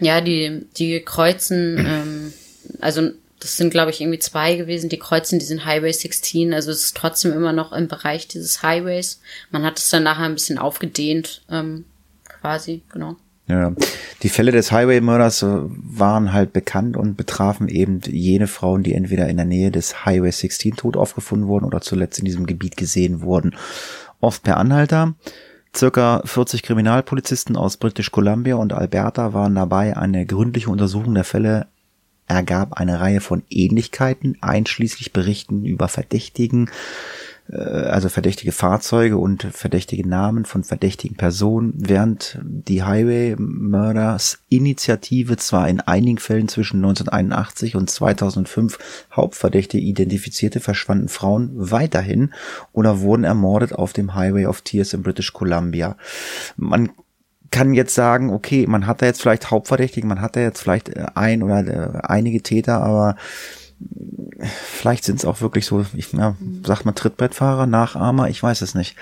[0.00, 2.32] Ja, die die kreuzen, ähm,
[2.80, 6.54] also das sind glaube ich irgendwie zwei gewesen, die kreuzen diesen Highway 16.
[6.54, 9.20] Also es ist trotzdem immer noch im Bereich dieses Highways.
[9.50, 11.84] Man hat es dann nachher ein bisschen aufgedehnt, ähm,
[12.24, 13.16] quasi genau.
[13.50, 13.72] Ja,
[14.22, 19.28] die Fälle des Highway-Mörders äh, waren halt bekannt und betrafen eben jene Frauen, die entweder
[19.28, 23.22] in der Nähe des Highway 16 tot aufgefunden wurden oder zuletzt in diesem Gebiet gesehen
[23.22, 23.56] wurden.
[24.20, 25.14] Oft per Anhalter.
[25.74, 29.96] Circa 40 Kriminalpolizisten aus British Columbia und Alberta waren dabei.
[29.96, 31.66] Eine gründliche Untersuchung der Fälle
[32.28, 36.70] ergab eine Reihe von Ähnlichkeiten, einschließlich Berichten über Verdächtigen,
[37.56, 45.68] also verdächtige Fahrzeuge und verdächtige Namen von verdächtigen Personen, während die Highway Murders Initiative zwar
[45.68, 48.78] in einigen Fällen zwischen 1981 und 2005
[49.12, 52.32] Hauptverdächtige identifizierte, verschwanden Frauen weiterhin
[52.72, 55.96] oder wurden ermordet auf dem Highway of Tears in British Columbia.
[56.56, 56.90] Man
[57.50, 60.90] kann jetzt sagen, okay, man hat da jetzt vielleicht Hauptverdächtige, man hat da jetzt vielleicht
[60.90, 63.16] äh, ein oder äh, einige Täter, aber
[64.40, 68.74] vielleicht sind es auch wirklich so, ich, ja, sagt man Trittbrettfahrer, Nachahmer, ich weiß es
[68.74, 68.96] nicht.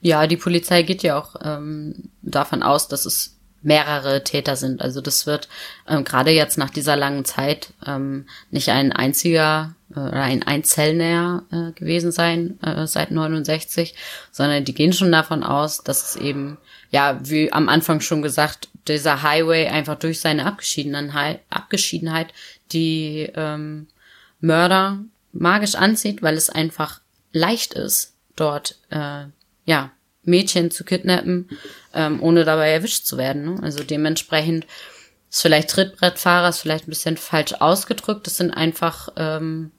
[0.00, 4.82] Ja, die Polizei geht ja auch ähm, davon aus, dass es mehrere Täter sind.
[4.82, 5.48] Also das wird
[5.88, 11.42] ähm, gerade jetzt nach dieser langen Zeit ähm, nicht ein einziger äh, oder ein Einzelnäher
[11.50, 13.94] äh, gewesen sein äh, seit 69,
[14.30, 16.58] sondern die gehen schon davon aus, dass es eben,
[16.90, 22.34] ja, wie am Anfang schon gesagt, dieser Highway einfach durch seine Abgeschiedenheit, Abgeschiedenheit
[22.72, 23.88] die ähm,
[24.40, 27.00] Mörder magisch anzieht, weil es einfach
[27.32, 29.24] leicht ist, dort äh,
[29.64, 29.90] ja
[30.22, 31.48] Mädchen zu kidnappen,
[31.92, 33.44] ähm, ohne dabei erwischt zu werden.
[33.44, 33.62] Ne?
[33.62, 34.66] Also dementsprechend
[35.30, 38.26] ist vielleicht Trittbrettfahrer, ist vielleicht ein bisschen falsch ausgedrückt.
[38.26, 39.72] Das sind einfach ähm,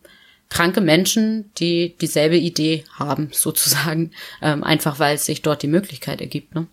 [0.49, 6.21] kranke Menschen, die dieselbe Idee haben, sozusagen, ähm, einfach weil es sich dort die Möglichkeit
[6.21, 6.55] ergibt.
[6.55, 6.67] Ne?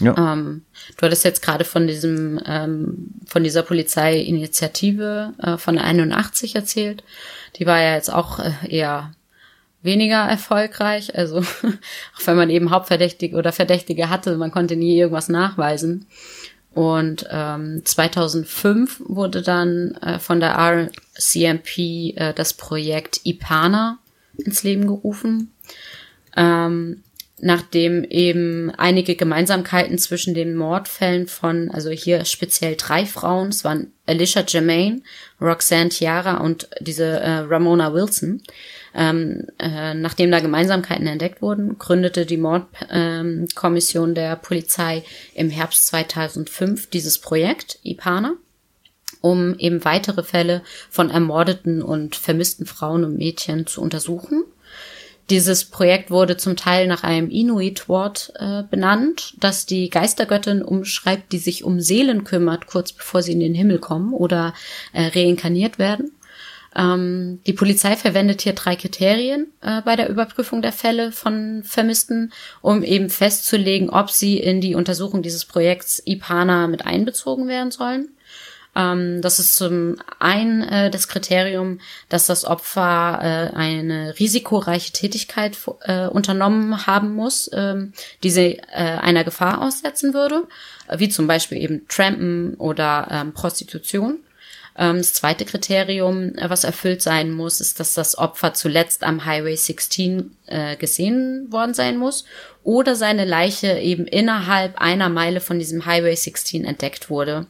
[0.00, 0.32] Ja.
[0.32, 0.64] Ähm,
[0.96, 7.04] du hattest jetzt gerade von diesem, ähm, von dieser Polizeiinitiative äh, von der 81 erzählt.
[7.56, 9.12] Die war ja jetzt auch äh, eher
[9.82, 11.16] weniger erfolgreich.
[11.16, 11.38] Also
[12.16, 16.06] auch wenn man eben Hauptverdächtige oder Verdächtige hatte, man konnte nie irgendwas nachweisen.
[16.72, 23.98] Und ähm, 2005 wurde dann äh, von der RCMP äh, das Projekt IPANA
[24.38, 25.52] ins Leben gerufen.
[26.36, 27.03] Ähm,
[27.40, 33.92] nachdem eben einige Gemeinsamkeiten zwischen den Mordfällen von, also hier speziell drei Frauen, es waren
[34.06, 35.02] Alicia Germain,
[35.40, 38.42] Roxanne Tiara und diese äh, Ramona Wilson,
[38.94, 45.02] ähm, äh, nachdem da Gemeinsamkeiten entdeckt wurden, gründete die Mordkommission ähm, der Polizei
[45.34, 48.34] im Herbst 2005 dieses Projekt IPANA
[49.20, 54.44] um eben weitere Fälle von ermordeten und vermissten Frauen und Mädchen zu untersuchen.
[55.30, 61.38] Dieses Projekt wurde zum Teil nach einem Inuit-Wort äh, benannt, das die Geistergöttin umschreibt, die
[61.38, 64.52] sich um Seelen kümmert, kurz bevor sie in den Himmel kommen oder
[64.92, 66.12] äh, reinkarniert werden.
[66.76, 72.32] Ähm, die Polizei verwendet hier drei Kriterien äh, bei der Überprüfung der Fälle von Vermissten,
[72.60, 78.08] um eben festzulegen, ob sie in die Untersuchung dieses Projekts IPANA mit einbezogen werden sollen.
[78.76, 85.56] Ähm, das ist zum einen äh, das Kriterium, dass das Opfer äh, eine risikoreiche Tätigkeit
[85.82, 90.44] äh, unternommen haben muss, ähm, die sie äh, einer Gefahr aussetzen würde,
[90.96, 94.23] wie zum Beispiel eben Trampen oder ähm, Prostitution.
[94.76, 99.24] Ähm, das zweite Kriterium, äh, was erfüllt sein muss, ist, dass das Opfer zuletzt am
[99.24, 102.24] Highway 16 äh, gesehen worden sein muss
[102.64, 107.46] oder seine Leiche eben innerhalb einer Meile von diesem Highway 16 entdeckt wurde.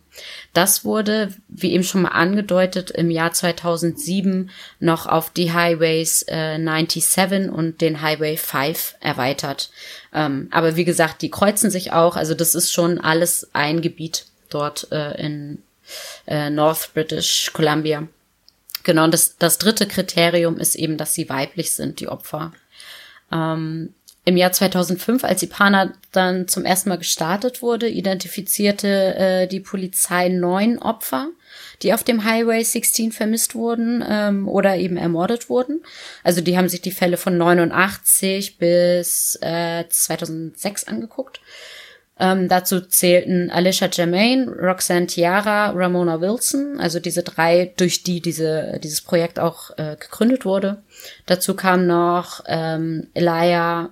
[0.52, 6.56] Das wurde, wie eben schon mal angedeutet, im Jahr 2007 noch auf die Highways äh,
[6.56, 9.70] 97 und den Highway 5 erweitert.
[10.12, 14.26] Ähm, aber wie gesagt, die kreuzen sich auch, also das ist schon alles ein Gebiet
[14.50, 15.63] dort äh, in
[16.26, 18.06] äh, North British Columbia.
[18.84, 22.52] Genau, und das, das dritte Kriterium ist eben, dass sie weiblich sind, die Opfer.
[23.32, 23.94] Ähm,
[24.26, 30.28] Im Jahr 2005, als Ipana dann zum ersten Mal gestartet wurde, identifizierte äh, die Polizei
[30.28, 31.28] neun Opfer,
[31.82, 35.82] die auf dem Highway 16 vermisst wurden ähm, oder eben ermordet wurden.
[36.22, 41.40] Also die haben sich die Fälle von 89 bis äh, 2006 angeguckt.
[42.18, 48.78] Ähm, dazu zählten Alicia Germain, Roxanne Tiara, Ramona Wilson, also diese drei, durch die diese,
[48.82, 50.82] dieses Projekt auch äh, gegründet wurde.
[51.26, 53.90] Dazu kam noch ähm, Elia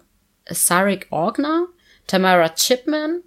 [0.48, 1.66] Sarik Orgner,
[2.06, 3.22] Tamara Chipman,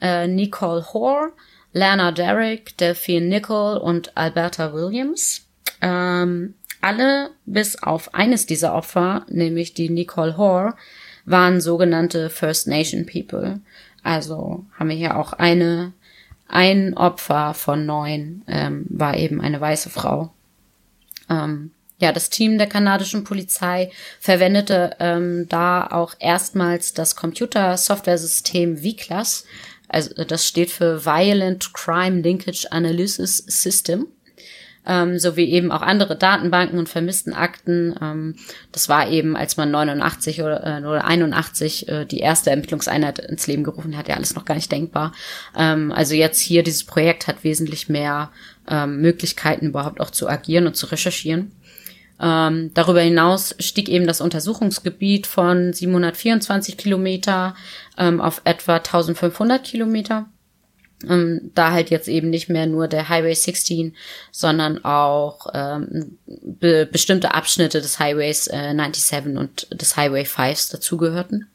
[0.00, 1.32] äh, Nicole Hoare,
[1.72, 5.46] Lana Derrick, Delphine Nicol und Alberta Williams.
[5.82, 10.74] Ähm, alle bis auf eines dieser Opfer, nämlich die Nicole Hoare,
[11.26, 13.60] waren sogenannte First Nation People.
[14.02, 15.92] Also haben wir hier auch eine,
[16.48, 20.32] ein Opfer von neun ähm, war eben eine weiße Frau.
[21.28, 29.44] Ähm, ja, das Team der kanadischen Polizei verwendete ähm, da auch erstmals das Computer-Software-System VCLAS.
[29.86, 34.06] Also das steht für Violent Crime Linkage Analysis System
[34.86, 37.94] ähm, sowie eben auch andere Datenbanken und vermissten Akten.
[38.00, 38.36] Ähm,
[38.72, 43.46] das war eben, als man 89 oder, äh, oder 81 äh, die erste Ermittlungseinheit ins
[43.46, 45.12] Leben gerufen hat, ja alles noch gar nicht denkbar.
[45.56, 48.30] Ähm, also jetzt hier dieses Projekt hat wesentlich mehr
[48.68, 51.52] ähm, Möglichkeiten überhaupt auch zu agieren und zu recherchieren.
[52.22, 57.54] Ähm, darüber hinaus stieg eben das Untersuchungsgebiet von 724 Kilometer
[57.96, 60.26] ähm, auf etwa 1500 Kilometer.
[61.08, 63.96] Ähm, da halt jetzt eben nicht mehr nur der Highway 16,
[64.30, 71.46] sondern auch ähm, be bestimmte Abschnitte des Highways äh, 97 und des Highway 5 dazugehörten.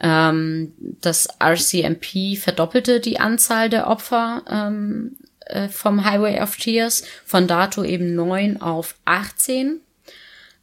[0.00, 7.46] Ähm, das RCMP verdoppelte die Anzahl der Opfer ähm, äh, vom Highway of Tears von
[7.46, 9.80] dato eben neun auf 18,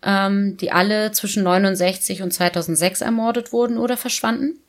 [0.03, 4.59] ähm, die alle zwischen 69 und 2006 ermordet wurden oder verschwanden.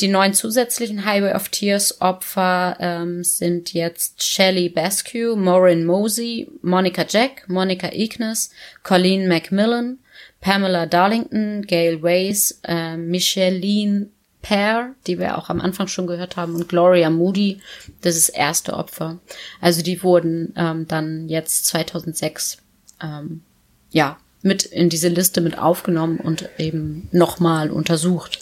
[0.00, 7.04] Die neun zusätzlichen Highway of Tears Opfer ähm, sind jetzt Shelley Basque, Maureen Mosey, Monica
[7.08, 8.50] Jack, Monica Ignis,
[8.84, 9.98] Colleen Macmillan,
[10.40, 16.54] Pamela Darlington, Gail Ways, äh, Micheline Pear, die wir auch am Anfang schon gehört haben,
[16.54, 17.60] und Gloria Moody,
[18.02, 19.18] das ist erste Opfer.
[19.60, 22.58] Also die wurden ähm, dann jetzt 2006
[23.02, 23.42] ähm,
[23.90, 28.38] ja mit in diese Liste mit aufgenommen und eben nochmal untersucht.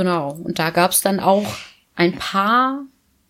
[0.00, 0.32] Genau.
[0.32, 1.44] Und da gab es dann auch
[1.94, 2.86] ein paar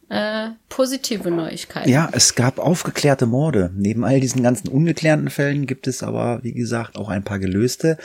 [0.09, 1.91] äh, positive Neuigkeiten.
[1.91, 3.73] Ja, es gab aufgeklärte Morde.
[3.75, 7.99] Neben all diesen ganzen ungeklärten Fällen gibt es aber, wie gesagt, auch ein paar gelöste.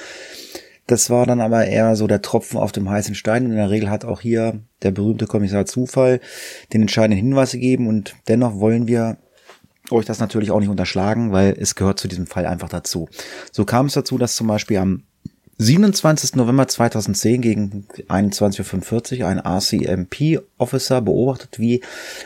[0.87, 3.45] Das war dann aber eher so der Tropfen auf dem heißen Stein.
[3.45, 6.19] Und in der Regel hat auch hier der berühmte Kommissar Zufall
[6.73, 7.87] den entscheidenden Hinweis gegeben.
[7.87, 9.19] Und dennoch wollen wir
[9.91, 13.09] euch das natürlich auch nicht unterschlagen, weil es gehört zu diesem Fall einfach dazu.
[13.51, 15.03] So kam es dazu, dass zum Beispiel am
[15.57, 16.35] 27.
[16.35, 21.81] November 2010 gegen 21.45 Uhr ein RCMP-Officer beobachtet, wie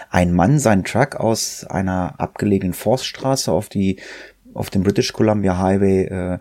[0.09, 3.99] ein Mann seinen Truck aus einer abgelegenen Forststraße auf die
[4.55, 6.39] auf dem British Columbia Highway äh,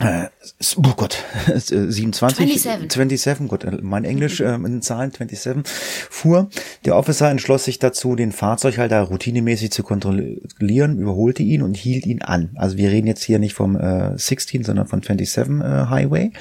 [0.00, 0.28] äh,
[0.76, 5.64] oh Gott, 27, 27, 27 Gott, äh, mein Englisch äh, in Zahlen 27
[6.08, 6.48] fuhr.
[6.86, 12.22] Der Officer entschloss sich dazu, den Fahrzeughalter routinemäßig zu kontrollieren, überholte ihn und hielt ihn
[12.22, 12.50] an.
[12.56, 16.32] Also wir reden jetzt hier nicht vom äh, 16, sondern von 27 äh, Highway.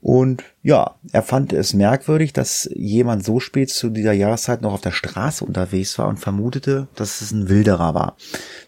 [0.00, 4.80] Und ja, er fand es merkwürdig, dass jemand so spät zu dieser Jahreszeit noch auf
[4.80, 8.16] der Straße unterwegs war und vermutete, dass es ein Wilderer war.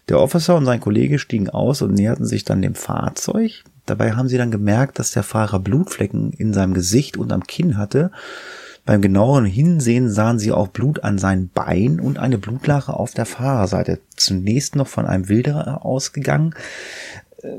[0.09, 4.29] Der Officer und sein Kollege stiegen aus und näherten sich dann dem Fahrzeug Dabei haben
[4.29, 8.09] sie dann gemerkt, dass der Fahrer Blutflecken in seinem Gesicht und am Kinn hatte.
[8.85, 13.25] Beim genaueren Hinsehen sahen sie auch Blut an seinen Beinen und eine Blutlache auf der
[13.25, 13.99] Fahrerseite.
[14.15, 16.55] Zunächst noch von einem Wilderer ausgegangen,
[17.41, 17.49] äh,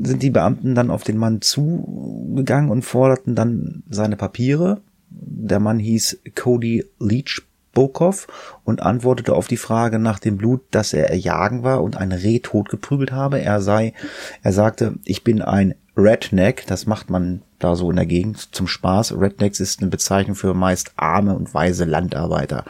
[0.00, 4.80] sind die Beamten dann auf den Mann zugegangen und forderten dann seine Papiere.
[5.10, 8.26] Der Mann hieß Cody Leach Bokov
[8.64, 12.40] und antwortete auf die Frage nach dem Blut, dass er erjagen war und ein Reh
[12.40, 13.40] totgeprügelt habe.
[13.40, 13.94] Er sei,
[14.42, 18.66] er sagte, ich bin ein Redneck, das macht man da so in der Gegend zum
[18.66, 19.14] Spaß.
[19.18, 22.64] Rednecks ist eine Bezeichnung für meist arme und weise Landarbeiter.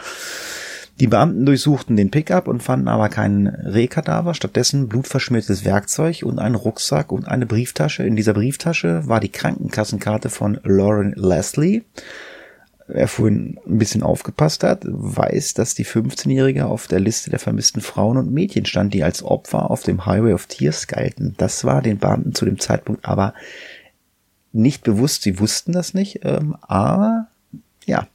[1.00, 6.56] Die Beamten durchsuchten den Pickup und fanden aber keinen Rehkadaver, stattdessen blutverschmiertes Werkzeug und einen
[6.56, 8.02] Rucksack und eine Brieftasche.
[8.02, 11.82] In dieser Brieftasche war die Krankenkassenkarte von Lauren Leslie
[12.92, 17.80] wer vorhin ein bisschen aufgepasst hat, weiß, dass die 15-Jährige auf der Liste der vermissten
[17.80, 21.34] Frauen und Mädchen stand, die als Opfer auf dem Highway of Tears galten.
[21.38, 23.34] Das war den Beamten zu dem Zeitpunkt aber
[24.52, 25.22] nicht bewusst.
[25.22, 27.28] Sie wussten das nicht, ähm, aber
[27.86, 28.06] ja,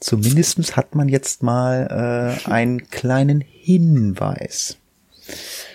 [0.00, 4.76] zumindestens hat man jetzt mal äh, einen kleinen Hinweis.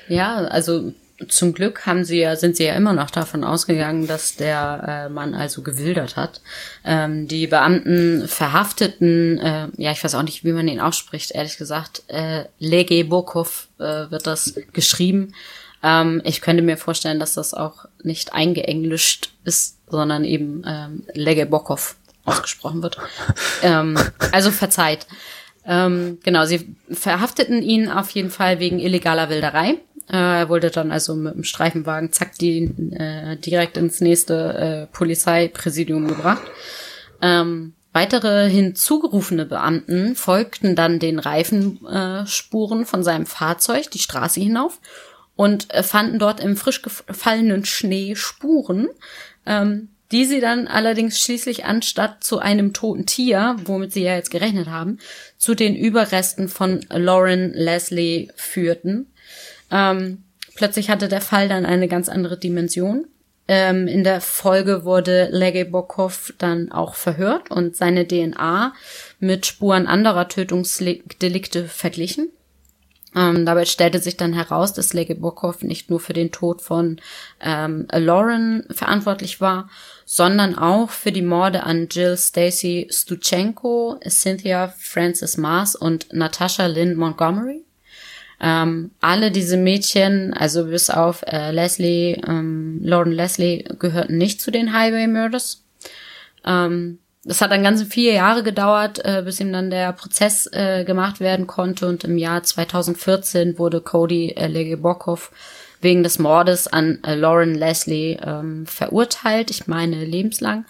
[0.08, 0.94] Ja, also
[1.30, 5.10] zum Glück haben sie ja, sind sie ja immer noch davon ausgegangen, dass der äh,
[5.10, 6.42] Mann also gewildert hat.
[6.86, 11.58] Ähm, die Beamten verhafteten, äh, ja, ich weiß auch nicht, wie man ihn ausspricht, ehrlich
[11.58, 15.34] gesagt, äh, Lege Bokov äh, wird das geschrieben.
[15.82, 21.48] Ähm, ich könnte mir vorstellen, dass das auch nicht eingeenglischt ist, sondern eben ähm, Lege
[21.48, 21.96] Bokov
[22.26, 22.98] ausgesprochen wird.
[23.64, 23.98] ähm,
[24.32, 25.08] also verzeiht.
[25.66, 29.80] Ähm, genau, sie verhafteten ihn auf jeden Fall wegen illegaler Wilderei.
[30.10, 34.96] Äh, er wurde dann also mit dem Streifenwagen zack die äh, direkt ins nächste äh,
[34.96, 36.44] Polizeipräsidium gebracht.
[37.22, 44.80] Ähm, weitere hinzugerufene Beamten folgten dann den Reifenspuren äh, von seinem Fahrzeug die Straße hinauf
[45.36, 48.90] und äh, fanden dort im frisch gefallenen Schnee Spuren,
[49.46, 54.32] ähm, die sie dann allerdings schließlich anstatt zu einem toten Tier, womit sie ja jetzt
[54.32, 55.00] gerechnet haben,
[55.38, 59.08] zu den Überresten von Lauren Leslie führten.
[59.72, 60.24] Ähm,
[60.56, 63.08] plötzlich hatte der Fall dann eine ganz andere Dimension.
[63.48, 68.74] Ähm, in der Folge wurde Legebokov dann auch verhört und seine DNA
[69.20, 72.30] mit Spuren anderer Tötungsdelikte verglichen.
[73.16, 77.00] Ähm, dabei stellte sich dann heraus, dass Legebokov nicht nur für den Tod von
[77.40, 79.70] ähm, Lauren verantwortlich war,
[80.06, 86.96] sondern auch für die Morde an Jill Stacy Stuchenko, Cynthia Frances Mars und Natasha Lynn
[86.96, 87.64] Montgomery.
[88.40, 94.52] Ähm, alle diese Mädchen, also bis auf äh, Leslie, ähm, Lauren Leslie, gehörten nicht zu
[94.52, 95.64] den Highway Murders.
[96.46, 100.86] Ähm, das hat dann ganze vier Jahre gedauert, äh, bis ihm dann der Prozess äh,
[100.86, 105.32] gemacht werden konnte und im Jahr 2014 wurde Cody äh, Legebokov
[105.82, 110.66] wegen des Mordes an äh, Lauren Leslie ähm, verurteilt, ich meine lebenslang.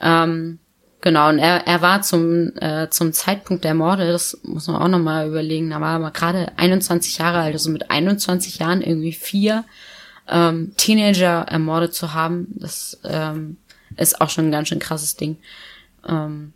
[0.00, 0.58] Ähm,
[1.02, 4.86] Genau, und er, er war zum, äh, zum Zeitpunkt der Morde, das muss man auch
[4.86, 9.64] nochmal überlegen, da war er gerade 21 Jahre alt, also mit 21 Jahren irgendwie vier
[10.28, 13.56] ähm, Teenager ermordet zu haben, das ähm,
[13.96, 15.38] ist auch schon ein ganz schön krasses Ding.
[16.08, 16.52] Ähm,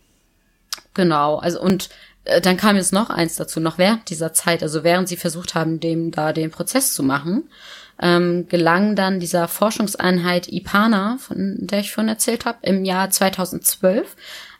[0.93, 1.89] genau, also und
[2.23, 5.55] äh, dann kam jetzt noch eins dazu, noch während dieser Zeit, also während sie versucht
[5.55, 7.49] haben, dem da den Prozess zu machen,
[7.99, 14.15] ähm, gelang dann dieser Forschungseinheit IPANA, von der ich vorhin erzählt habe, im Jahr 2012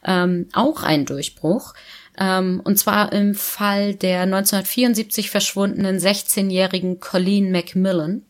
[0.05, 1.73] ähm, auch ein Durchbruch.
[2.19, 8.23] Ähm, und zwar im Fall der 1974 verschwundenen 16-jährigen Colleen Macmillan.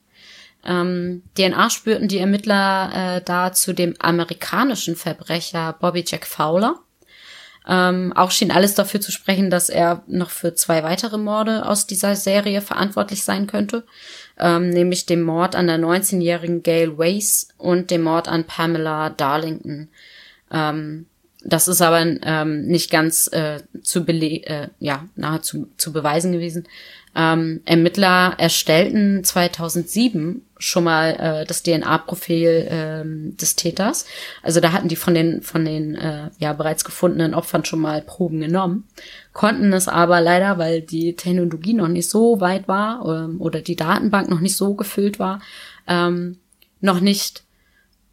[0.65, 6.75] Ähm, DNA spürten die Ermittler äh, da zu dem amerikanischen Verbrecher Bobby Jack Fowler.
[7.69, 11.85] Ähm, auch schien alles dafür zu sprechen, dass er noch für zwei weitere Morde aus
[11.85, 13.85] dieser Serie verantwortlich sein könnte
[14.39, 19.89] ähm, nämlich dem Mord an der 19-jährigen Gail Weiss und dem Mord an Pamela Darlington.
[20.51, 21.05] Ähm,
[21.43, 26.67] das ist aber ähm, nicht ganz äh, zu bele äh, ja nahezu zu beweisen gewesen.
[27.15, 34.05] Ähm, Ermittler erstellten 2007 schon mal äh, das DNA-Profil ähm, des Täters.
[34.43, 38.01] Also da hatten die von den von den äh, ja bereits gefundenen Opfern schon mal
[38.01, 38.87] Proben genommen,
[39.37, 43.75] konnten es aber leider, weil die Technologie noch nicht so weit war ähm, oder die
[43.75, 45.41] Datenbank noch nicht so gefüllt war,
[45.87, 46.39] ähm,
[46.81, 47.43] noch nicht,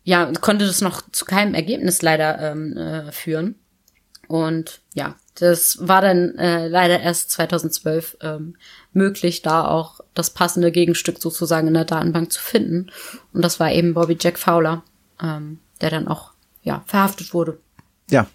[0.04, 3.54] ja konnte das noch zu keinem Ergebnis leider ähm, äh, führen.
[4.28, 8.56] Und ja, das war dann äh, leider erst 2012 ähm,
[8.92, 12.90] möglich, da auch das passende Gegenstück sozusagen in der Datenbank zu finden.
[13.32, 14.82] Und das war eben Bobby Jack Fowler,
[15.22, 17.58] ähm, der dann auch ja verhaftet wurde.
[18.10, 18.26] Ja,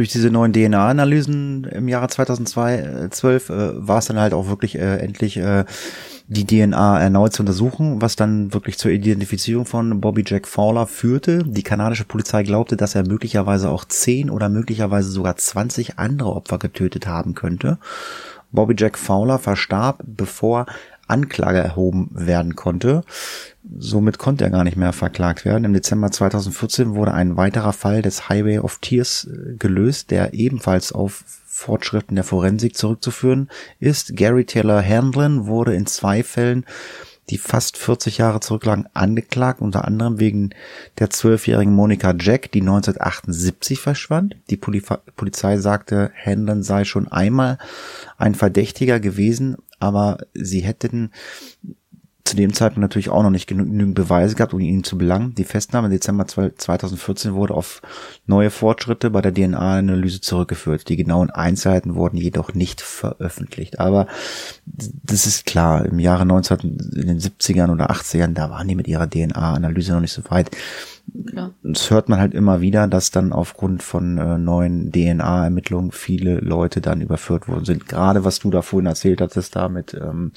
[0.00, 4.96] durch diese neuen DNA-Analysen im Jahre 2012 äh, war es dann halt auch wirklich äh,
[4.96, 5.66] endlich äh,
[6.26, 11.44] die DNA erneut zu untersuchen, was dann wirklich zur Identifizierung von Bobby Jack Fowler führte.
[11.44, 16.56] Die kanadische Polizei glaubte, dass er möglicherweise auch zehn oder möglicherweise sogar 20 andere Opfer
[16.56, 17.76] getötet haben könnte.
[18.52, 20.64] Bobby Jack Fowler verstarb, bevor
[21.10, 23.02] Anklage erhoben werden konnte.
[23.78, 25.64] Somit konnte er gar nicht mehr verklagt werden.
[25.64, 30.92] Im Dezember 2014 wurde ein weiterer Fall des Highway of Tears äh, gelöst, der ebenfalls
[30.92, 34.16] auf Fortschritten der Forensik zurückzuführen ist.
[34.16, 36.64] Gary Taylor Handlin wurde in zwei Fällen
[37.30, 40.50] die fast 40 Jahre zurücklagen, angeklagt, unter anderem wegen
[40.98, 44.36] der zwölfjährigen Monika Jack, die 1978 verschwand.
[44.50, 47.58] Die Polizei sagte, Handlin sei schon einmal
[48.18, 51.10] ein Verdächtiger gewesen, aber sie hätten
[52.30, 55.34] zu dem Zeitpunkt natürlich auch noch nicht genügend Beweise gehabt, um ihn zu belangen.
[55.34, 57.82] Die Festnahme im Dezember 2014 wurde auf
[58.24, 60.88] neue Fortschritte bei der DNA-Analyse zurückgeführt.
[60.88, 63.80] Die genauen Einzelheiten wurden jedoch nicht veröffentlicht.
[63.80, 64.06] Aber
[64.64, 66.58] das ist klar, im Jahre 19,
[66.94, 70.50] in den 70ern oder 80ern, da waren die mit ihrer DNA-Analyse noch nicht so weit.
[71.34, 71.50] Ja.
[71.62, 76.80] Das hört man halt immer wieder, dass dann aufgrund von äh, neuen DNA-Ermittlungen viele Leute
[76.80, 77.88] dann überführt worden sind.
[77.88, 80.32] Gerade was du da vorhin erzählt hattest, da mit ähm,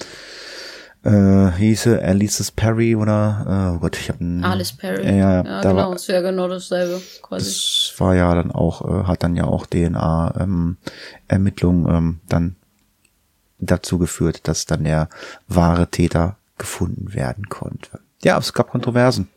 [1.04, 5.04] äh, hieße Alice Perry oder oh Gott, ich habe Alice Perry.
[5.04, 7.44] Äh, ja, ja genau, war, ist ja genau dasselbe quasi.
[7.44, 10.78] Das war ja dann auch, äh, hat dann ja auch DNA ähm,
[11.28, 12.56] Ermittlungen ähm, dann
[13.58, 15.08] dazu geführt, dass dann der
[15.46, 18.00] wahre Täter gefunden werden konnte.
[18.22, 19.28] Ja, es gab Kontroversen.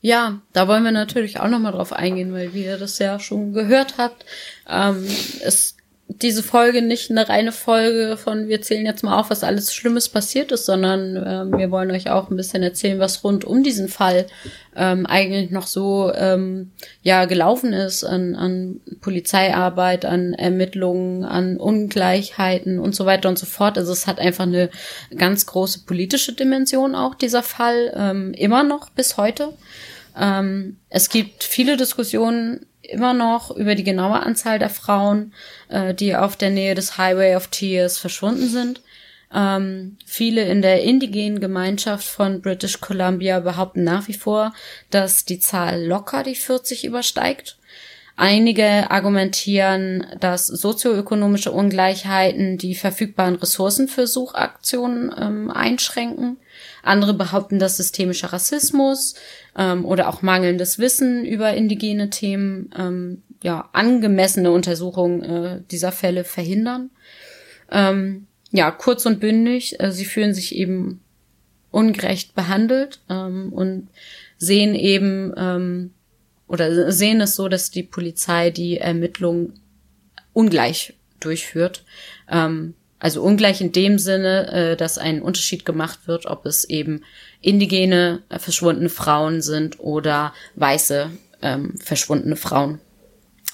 [0.00, 3.52] Ja, da wollen wir natürlich auch nochmal drauf eingehen, weil wie ihr das ja schon
[3.52, 4.24] gehört habt,
[4.68, 5.04] ähm,
[5.42, 5.77] es
[6.08, 10.08] diese Folge nicht eine reine Folge von wir zählen jetzt mal auf, was alles Schlimmes
[10.08, 13.88] passiert ist, sondern ähm, wir wollen euch auch ein bisschen erzählen, was rund um diesen
[13.88, 14.26] Fall
[14.74, 22.78] ähm, eigentlich noch so ähm, ja gelaufen ist an, an Polizeiarbeit, an Ermittlungen, an Ungleichheiten
[22.78, 23.76] und so weiter und so fort.
[23.76, 24.70] Also es hat einfach eine
[25.14, 29.52] ganz große politische Dimension auch dieser Fall ähm, immer noch bis heute.
[30.18, 35.32] Ähm, es gibt viele Diskussionen immer noch über die genaue Anzahl der Frauen,
[35.68, 38.80] äh, die auf der Nähe des Highway of Tears verschwunden sind.
[39.32, 44.54] Ähm, viele in der indigenen Gemeinschaft von British Columbia behaupten nach wie vor,
[44.90, 47.58] dass die Zahl locker die 40 übersteigt.
[48.16, 56.38] Einige argumentieren, dass sozioökonomische Ungleichheiten die verfügbaren Ressourcen für Suchaktionen ähm, einschränken.
[56.88, 59.14] Andere behaupten, dass systemischer Rassismus
[59.56, 66.24] ähm, oder auch mangelndes Wissen über indigene Themen ähm, ja angemessene Untersuchungen äh, dieser Fälle
[66.24, 66.90] verhindern.
[67.70, 71.00] Ähm, ja, kurz und bündig, äh, sie fühlen sich eben
[71.70, 73.88] ungerecht behandelt ähm, und
[74.38, 75.90] sehen eben ähm,
[76.46, 79.52] oder sehen es so, dass die Polizei die Ermittlung
[80.32, 81.84] ungleich durchführt.
[82.30, 87.02] Ähm, also ungleich in dem Sinne, äh, dass ein Unterschied gemacht wird, ob es eben
[87.40, 91.10] indigene äh, verschwundene Frauen sind oder weiße
[91.42, 92.80] ähm, verschwundene Frauen.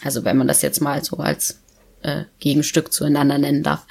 [0.03, 1.61] Also wenn man das jetzt mal so als
[2.03, 3.87] äh, Gegenstück zueinander nennen darf.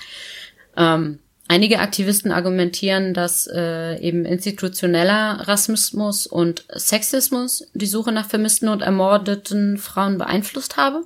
[0.77, 8.69] Ähm, einige Aktivisten argumentieren, dass äh, eben institutioneller Rassismus und Sexismus die Suche nach vermissten
[8.69, 11.05] und ermordeten Frauen beeinflusst habe.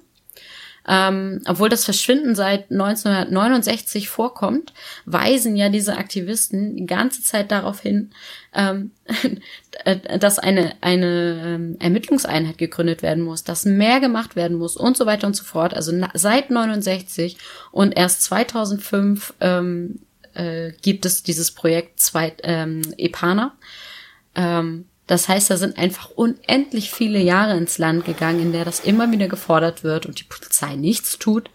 [0.87, 4.73] Ähm, obwohl das Verschwinden seit 1969 vorkommt,
[5.05, 8.11] weisen ja diese Aktivisten die ganze Zeit darauf hin,
[8.53, 8.91] ähm,
[10.19, 15.05] dass eine, eine ähm, Ermittlungseinheit gegründet werden muss, dass mehr gemacht werden muss und so
[15.05, 15.73] weiter und so fort.
[15.73, 17.37] Also seit 69
[17.71, 19.99] und erst 2005 ähm,
[20.33, 23.57] äh, gibt es dieses Projekt Zweit, ähm, EPANA.
[24.35, 28.81] Ähm, das heißt, da sind einfach unendlich viele Jahre ins Land gegangen, in der das
[28.81, 31.49] immer wieder gefordert wird und die Polizei nichts tut.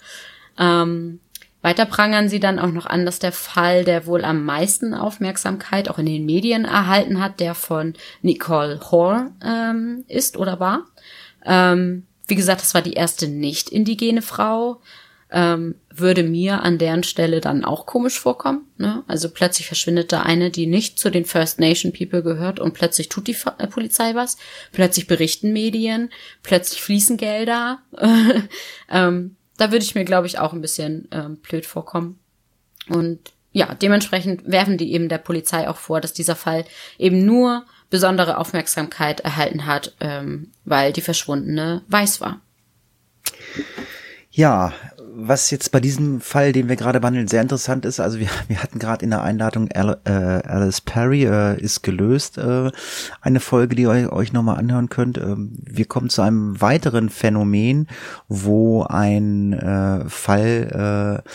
[0.58, 1.20] Ähm,
[1.60, 5.88] weiter prangern sie dann auch noch an, dass der Fall, der wohl am meisten Aufmerksamkeit
[5.88, 10.86] auch in den Medien erhalten hat, der von Nicole Hoare ähm, ist oder war.
[11.44, 14.80] Ähm, wie gesagt, das war die erste nicht indigene Frau
[15.32, 18.66] ähm, würde mir an deren Stelle dann auch komisch vorkommen.
[18.76, 19.02] Ne?
[19.08, 23.08] Also plötzlich verschwindet da eine, die nicht zu den First Nation People gehört und plötzlich
[23.08, 24.36] tut die äh, Polizei was.
[24.72, 26.10] Plötzlich berichten Medien,
[26.42, 27.80] plötzlich fließen Gelder.
[28.90, 32.18] ähm, da würde ich mir, glaube ich, auch ein bisschen ähm, blöd vorkommen.
[32.88, 36.64] Und ja, dementsprechend werfen die eben der Polizei auch vor, dass dieser Fall
[36.98, 42.40] eben nur besondere Aufmerksamkeit erhalten hat, ähm, weil die Verschwundene weiß war.
[44.30, 44.72] Ja,
[45.14, 48.62] was jetzt bei diesem Fall, den wir gerade behandeln, sehr interessant ist, also wir, wir
[48.62, 52.70] hatten gerade in der Einladung äh, Alice Perry äh, ist gelöst, äh,
[53.20, 55.18] eine Folge, die ihr euch nochmal anhören könnt.
[55.18, 57.88] Ähm, wir kommen zu einem weiteren Phänomen,
[58.28, 61.28] wo ein äh, Fall äh,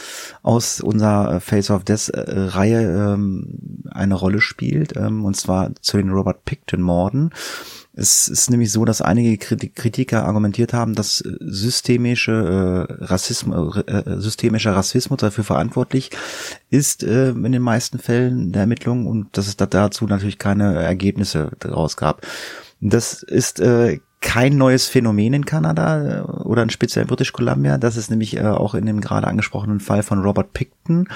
[0.43, 5.97] aus unserer Face of Death äh, Reihe ähm, eine Rolle spielt, ähm, und zwar zu
[5.97, 7.31] den Robert Picton Morden.
[7.97, 13.91] Es ist nämlich so, dass einige Kritiker argumentiert haben, dass äh, systemische äh, Rassismus, äh,
[13.91, 16.11] äh, systemischer Rassismus dafür verantwortlich
[16.69, 21.51] ist äh, in den meisten Fällen der Ermittlungen und dass es dazu natürlich keine Ergebnisse
[21.59, 22.21] daraus gab.
[22.81, 27.77] Das ist äh, kein neues Phänomen in Kanada äh, oder in speziell British Columbia.
[27.77, 31.07] Das ist nämlich äh, auch in dem gerade angesprochenen Fall von Robert Picton.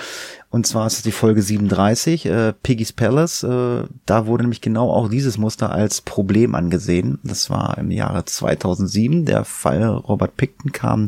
[0.52, 3.44] Und zwar ist es die Folge 37, äh, Piggy's Palace.
[3.44, 7.20] Äh, da wurde nämlich genau auch dieses Muster als Problem angesehen.
[7.24, 9.24] Das war im Jahre 2007.
[9.24, 11.08] Der Fall Robert Picton kam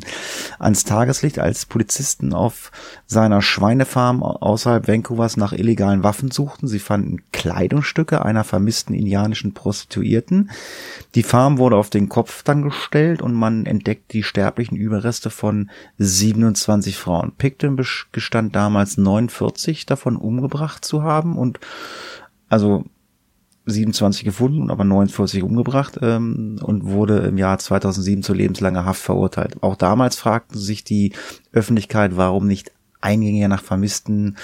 [0.60, 2.72] ans Tageslicht, als Polizisten auf
[3.06, 6.70] seiner Schweinefarm außerhalb Vancouvers nach illegalen Waffen suchten.
[6.70, 10.52] Sie fanden Kleidungsstücke einer vermissten indianischen Prostituierten.
[11.16, 15.70] Die Farm wurde auf den Kopf dann gestellt und man entdeckt die sterblichen Überreste von
[15.98, 17.34] 27 Frauen.
[17.38, 17.78] Picton
[18.14, 18.98] gestand damals
[19.34, 21.60] 49 davon umgebracht zu haben und
[22.50, 22.86] also
[23.66, 29.56] 27 gefunden, aber 49 umgebracht ähm, und wurde im Jahr 2007 zu lebenslanger Haft verurteilt.
[29.62, 31.14] Auch damals fragten sich die
[31.54, 34.38] Öffentlichkeit, warum nicht eingängiger nach vermissten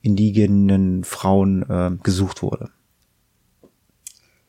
[0.00, 2.70] indigenen Frauen äh, gesucht wurde.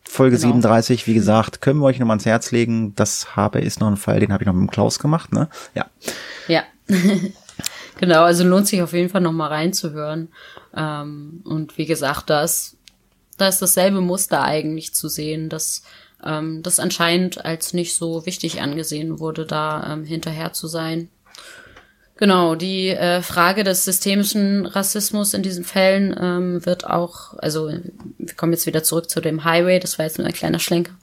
[0.04, 0.50] Folge genau.
[0.50, 2.94] 37, wie gesagt, können wir euch nochmal ans Herz legen.
[2.96, 5.50] Das habe ist noch ein Fall, den habe ich noch mit dem Klaus gemacht, ne?
[5.74, 5.88] Ja.
[6.48, 6.64] Ja.
[7.98, 10.30] genau, also lohnt sich auf jeden Fall nochmal reinzuhören.
[10.76, 12.78] Ähm, und wie gesagt, da ist,
[13.38, 15.84] da ist dasselbe Muster eigentlich zu sehen, dass
[16.24, 21.10] ähm, das anscheinend als nicht so wichtig angesehen wurde, da ähm, hinterher zu sein.
[22.16, 27.72] Genau, die äh, Frage des systemischen Rassismus in diesen Fällen ähm, wird auch, also
[28.20, 30.94] wir kommen jetzt wieder zurück zu dem Highway, das war jetzt nur ein kleiner Schlenker.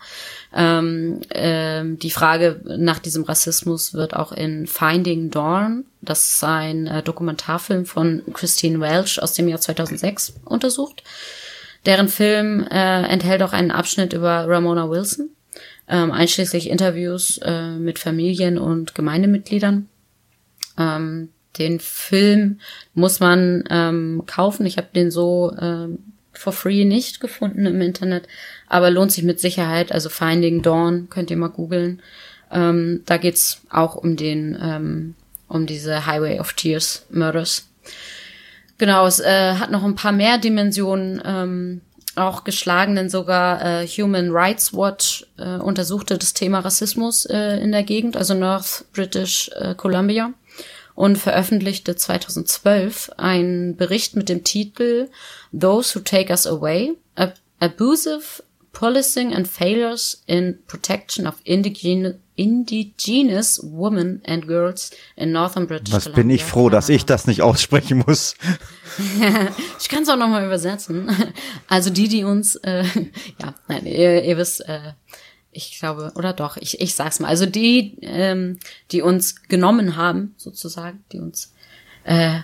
[0.55, 6.87] Ähm, ähm, die Frage nach diesem Rassismus wird auch in Finding Dawn, das ist ein
[6.87, 11.03] äh, Dokumentarfilm von Christine Welch aus dem Jahr 2006 untersucht.
[11.87, 15.31] Deren Film äh, enthält auch einen Abschnitt über Ramona Wilson,
[15.89, 19.89] ähm, einschließlich Interviews äh, mit Familien und Gemeindemitgliedern.
[20.79, 22.61] Ähm, den Film
[22.95, 24.67] muss man ähm, kaufen.
[24.67, 25.99] Ich habe den so ähm,
[26.33, 28.29] for free nicht gefunden im Internet,
[28.69, 29.91] aber lohnt sich mit Sicherheit.
[29.93, 32.03] Also Finding Dawn könnt ihr mal googeln.
[32.53, 35.15] Ähm, da geht's auch um den ähm,
[35.51, 37.69] um diese Highway of Tears Murders.
[38.79, 41.81] Genau, es äh, hat noch ein paar mehr Dimensionen ähm,
[42.17, 47.73] auch geschlagen, denn sogar äh, Human Rights Watch äh, untersuchte das Thema Rassismus äh, in
[47.73, 50.33] der Gegend, also North British äh, Columbia
[50.95, 55.09] und veröffentlichte 2012 einen Bericht mit dem Titel
[55.53, 56.95] Those Who Take Us Away,
[57.59, 58.43] Abusive
[58.73, 66.05] Policing and Failures in Protection of Indigene, Indigenous Women and Girls in Northern British Was
[66.05, 66.23] Columbia.
[66.23, 68.35] bin ich froh, dass ich das nicht aussprechen muss.
[69.79, 71.15] ich kann es auch nochmal übersetzen.
[71.69, 72.83] Also die, die uns, äh,
[73.39, 74.93] ja, nein, ihr, ihr wisst, äh,
[75.53, 77.29] ich glaube, oder doch, ich, ich sag's mal.
[77.29, 78.59] Also die, ähm,
[78.91, 81.53] die uns genommen haben, sozusagen, die uns,
[82.05, 82.41] äh,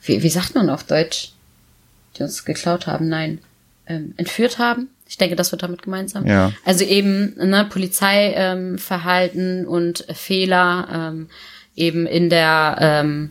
[0.00, 1.32] wie, wie sagt man auf Deutsch?
[2.16, 3.40] Die uns geklaut haben, nein,
[3.86, 4.88] ähm, entführt haben.
[5.08, 6.26] Ich denke, das wird damit gemeinsam.
[6.26, 6.52] Ja.
[6.64, 11.28] Also eben ne, Polizeiverhalten ähm, und Fehler ähm,
[11.74, 13.30] eben in der ähm,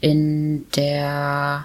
[0.00, 1.64] in der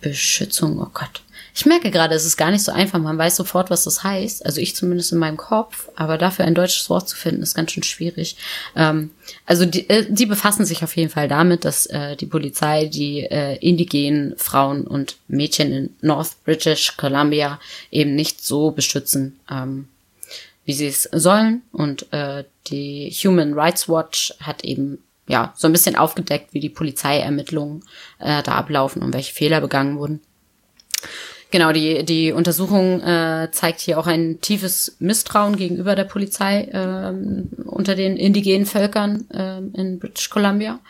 [0.00, 0.80] Beschützung.
[0.80, 1.22] Oh Gott,
[1.54, 2.98] ich merke gerade, es ist gar nicht so einfach.
[2.98, 4.46] Man weiß sofort, was das heißt.
[4.46, 5.90] Also ich zumindest in meinem Kopf.
[5.96, 8.36] Aber dafür ein deutsches Wort zu finden, ist ganz schön schwierig.
[8.74, 9.10] Ähm,
[9.44, 13.20] also die, äh, die befassen sich auf jeden Fall damit, dass äh, die Polizei die
[13.24, 19.88] äh, indigenen Frauen und Mädchen in North British Columbia eben nicht so beschützen, ähm,
[20.64, 21.62] wie sie es sollen.
[21.70, 24.98] Und äh, die Human Rights Watch hat eben
[25.28, 27.84] ja so ein bisschen aufgedeckt, wie die Polizeiermittlungen
[28.20, 30.22] äh, da ablaufen und welche Fehler begangen wurden.
[31.52, 37.12] Genau, die, die Untersuchung äh, zeigt hier auch ein tiefes Misstrauen gegenüber der Polizei äh,
[37.66, 40.80] unter den indigenen Völkern äh, in British Columbia.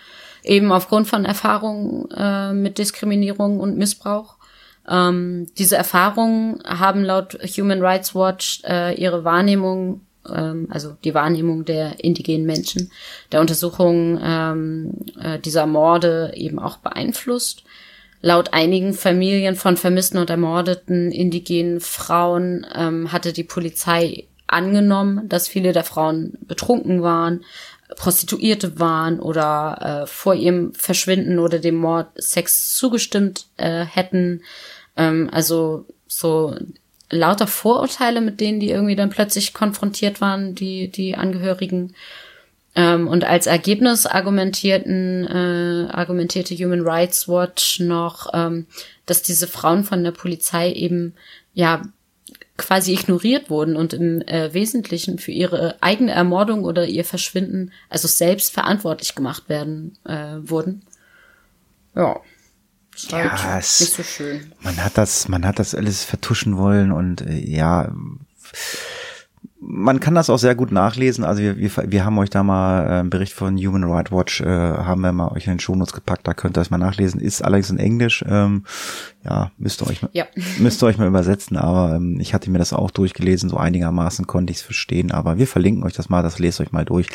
[0.44, 4.36] Eben aufgrund von Erfahrungen äh, mit Diskriminierung und Missbrauch.
[4.88, 10.02] Ähm, diese Erfahrungen haben laut Human Rights Watch äh, ihre Wahrnehmung,
[10.32, 12.92] ähm, also die Wahrnehmung der indigenen Menschen,
[13.32, 17.64] der Untersuchung ähm, äh, dieser Morde eben auch beeinflusst.
[18.22, 25.48] Laut einigen Familien von vermissten und ermordeten indigenen Frauen ähm, hatte die Polizei angenommen, dass
[25.48, 27.44] viele der Frauen betrunken waren,
[27.96, 34.42] Prostituierte waren oder äh, vor ihrem Verschwinden oder dem Mord Sex zugestimmt äh, hätten.
[34.96, 36.54] Ähm, also so
[37.10, 41.94] lauter Vorurteile, mit denen die irgendwie dann plötzlich konfrontiert waren, die, die Angehörigen.
[42.74, 48.66] Ähm, und als Ergebnis argumentierten, äh, argumentierte Human Rights Watch noch, ähm,
[49.04, 51.14] dass diese Frauen von der Polizei eben
[51.52, 51.82] ja
[52.56, 58.08] quasi ignoriert wurden und im äh, Wesentlichen für ihre eigene Ermordung oder ihr Verschwinden also
[58.08, 60.82] selbst verantwortlich gemacht werden äh, wurden.
[61.94, 62.20] Ja.
[62.94, 64.52] Ist halt ja, es, nicht so schön.
[64.60, 67.92] Man hat das, man hat das alles vertuschen wollen und äh, ja,
[69.64, 71.24] man kann das auch sehr gut nachlesen.
[71.24, 74.40] Also wir, wir, wir haben euch da mal äh, einen Bericht von Human Rights Watch,
[74.40, 77.20] äh, haben wir mal euch in den Shownotes gepackt, da könnt ihr das mal nachlesen.
[77.20, 78.24] Ist allerdings in Englisch.
[78.28, 78.64] Ähm,
[79.24, 80.24] ja, müsst ihr euch, ja.
[80.58, 84.26] müsst ihr euch mal übersetzen, aber ähm, ich hatte mir das auch durchgelesen, so einigermaßen
[84.26, 87.06] konnte ich es verstehen, aber wir verlinken euch das mal, das lest euch mal durch.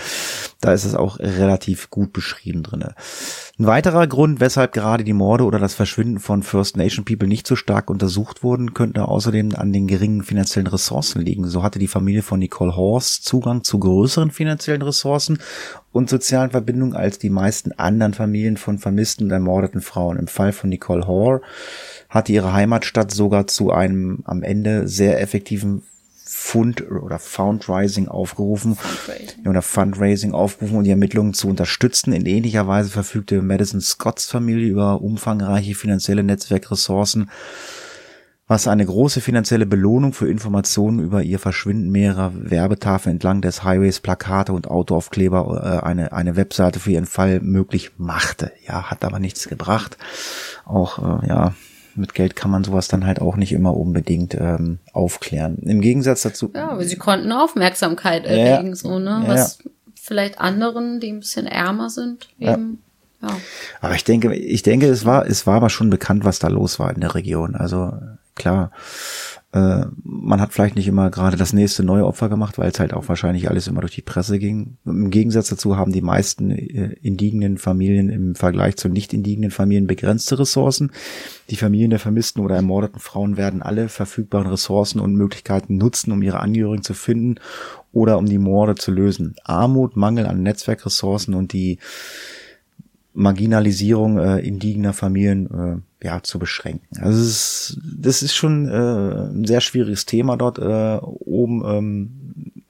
[0.61, 2.95] Da ist es auch relativ gut beschrieben drinne.
[3.59, 7.45] Ein weiterer Grund, weshalb gerade die Morde oder das Verschwinden von First Nation People nicht
[7.45, 11.47] so stark untersucht wurden, könnte außerdem an den geringen finanziellen Ressourcen liegen.
[11.47, 15.39] So hatte die Familie von Nicole Horst Zugang zu größeren finanziellen Ressourcen
[15.91, 20.17] und sozialen Verbindungen als die meisten anderen Familien von vermissten und ermordeten Frauen.
[20.17, 21.41] Im Fall von Nicole Hoare
[22.09, 25.83] hatte ihre Heimatstadt sogar zu einem am Ende sehr effektiven
[26.29, 29.47] Fund oder Fundraising aufgerufen Fundraising.
[29.47, 32.11] oder Fundraising aufgerufen, um die Ermittlungen zu unterstützen.
[32.11, 37.29] In ähnlicher Weise verfügte Madison Scotts Familie über umfangreiche finanzielle Netzwerkressourcen,
[38.47, 43.99] was eine große finanzielle Belohnung für Informationen über ihr Verschwinden mehrerer Werbetafeln entlang des Highways,
[43.99, 48.53] Plakate und Autoaufkleber, äh, eine, eine Webseite für ihren Fall möglich machte.
[48.65, 49.97] Ja, hat aber nichts gebracht.
[50.65, 51.53] Auch, äh, ja,
[51.95, 55.57] mit Geld kann man sowas dann halt auch nicht immer unbedingt ähm, aufklären.
[55.57, 56.51] Im Gegensatz dazu.
[56.55, 59.23] Ja, aber sie konnten Aufmerksamkeit erregen, ja, so, ne?
[59.25, 59.71] Was ja.
[59.95, 62.81] vielleicht anderen, die ein bisschen ärmer sind, eben.
[63.21, 63.29] Ja.
[63.81, 66.77] Aber ich denke, ich denke, es war, es war aber schon bekannt, was da los
[66.77, 67.55] war in der Region.
[67.55, 67.93] Also
[68.37, 68.71] klar,
[69.53, 72.93] äh, man hat vielleicht nicht immer gerade das nächste neue Opfer gemacht, weil es halt
[72.93, 74.77] auch wahrscheinlich alles immer durch die Presse ging.
[74.85, 79.87] Im Gegensatz dazu haben die meisten äh, indigenen Familien im Vergleich zu nicht indigenen Familien
[79.87, 80.91] begrenzte Ressourcen.
[81.49, 86.21] Die Familien der vermissten oder ermordeten Frauen werden alle verfügbaren Ressourcen und Möglichkeiten nutzen, um
[86.21, 87.35] ihre Angehörigen zu finden
[87.93, 89.35] oder um die Morde zu lösen.
[89.43, 91.79] Armut, Mangel an Netzwerkressourcen und die
[93.17, 96.85] Marginalisierung äh, indigener Familien äh, ja zu beschränken.
[97.01, 101.63] Also ist, das ist schon äh, ein sehr schwieriges Thema dort äh, oben.
[101.65, 102.11] Ähm,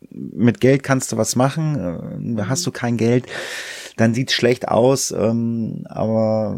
[0.09, 3.25] mit Geld kannst du was machen, äh, hast du kein Geld,
[3.97, 5.11] dann sieht's schlecht aus.
[5.11, 6.57] Ähm, aber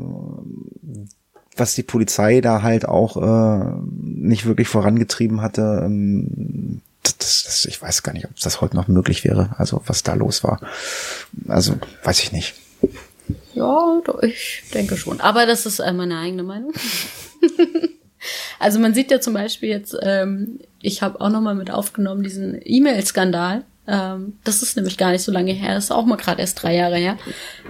[1.58, 3.74] was die Polizei da halt auch äh,
[4.04, 8.88] nicht wirklich vorangetrieben hatte, ähm, das, das, ich weiß gar nicht, ob das heute noch
[8.88, 9.56] möglich wäre.
[9.58, 10.60] Also was da los war.
[11.48, 12.54] Also weiß ich nicht.
[13.60, 15.20] Ja, ich denke schon.
[15.20, 16.72] Aber das ist äh, meine eigene Meinung.
[18.60, 22.24] also man sieht ja zum Beispiel jetzt, ähm, ich habe auch noch mal mit aufgenommen
[22.24, 26.16] diesen E-Mail-Skandal ähm, das ist nämlich gar nicht so lange her, das ist auch mal
[26.16, 27.18] gerade erst drei Jahre her.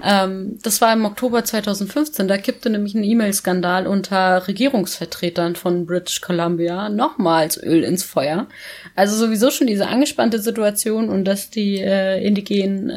[0.03, 6.21] Ähm, das war im Oktober 2015, da kippte nämlich ein E-Mail-Skandal unter Regierungsvertretern von British
[6.21, 8.47] Columbia nochmals Öl ins Feuer.
[8.95, 12.91] Also sowieso schon diese angespannte Situation und dass die äh, indigenen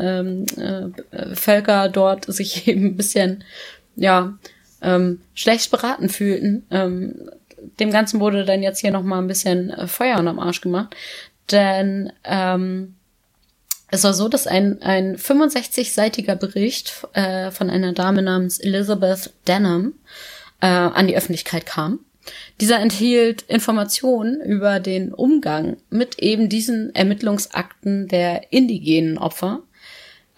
[0.58, 3.44] ähm, äh, Völker dort sich eben ein bisschen,
[3.94, 4.36] ja,
[4.82, 6.66] ähm, schlecht beraten fühlten.
[6.70, 7.30] Ähm,
[7.78, 10.96] dem Ganzen wurde dann jetzt hier noch mal ein bisschen äh, Feuer unterm Arsch gemacht.
[11.50, 12.94] Denn ähm,
[13.92, 19.92] es war so, dass ein, ein 65-seitiger Bericht äh, von einer Dame namens Elizabeth Denham
[20.62, 22.00] äh, an die Öffentlichkeit kam.
[22.58, 29.60] Dieser enthielt Informationen über den Umgang mit eben diesen Ermittlungsakten der indigenen Opfer.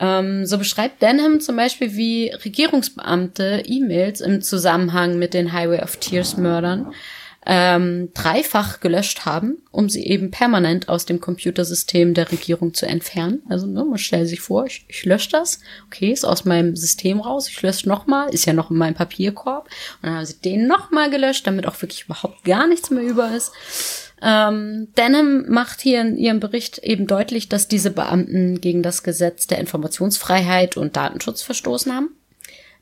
[0.00, 5.98] Ähm, so beschreibt Denham zum Beispiel, wie Regierungsbeamte E-Mails im Zusammenhang mit den Highway of
[5.98, 6.92] Tears Mördern
[7.46, 13.42] ähm, dreifach gelöscht haben, um sie eben permanent aus dem Computersystem der Regierung zu entfernen.
[13.48, 17.20] Also ne, man stellt sich vor, ich, ich lösche das, okay, ist aus meinem System
[17.20, 19.68] raus, ich lösche nochmal, ist ja noch in meinem Papierkorb.
[20.00, 23.30] Und dann haben sie den nochmal gelöscht, damit auch wirklich überhaupt gar nichts mehr über
[23.30, 23.52] ist.
[24.22, 29.46] Ähm, Denham macht hier in ihrem Bericht eben deutlich, dass diese Beamten gegen das Gesetz
[29.46, 32.08] der Informationsfreiheit und Datenschutz verstoßen haben.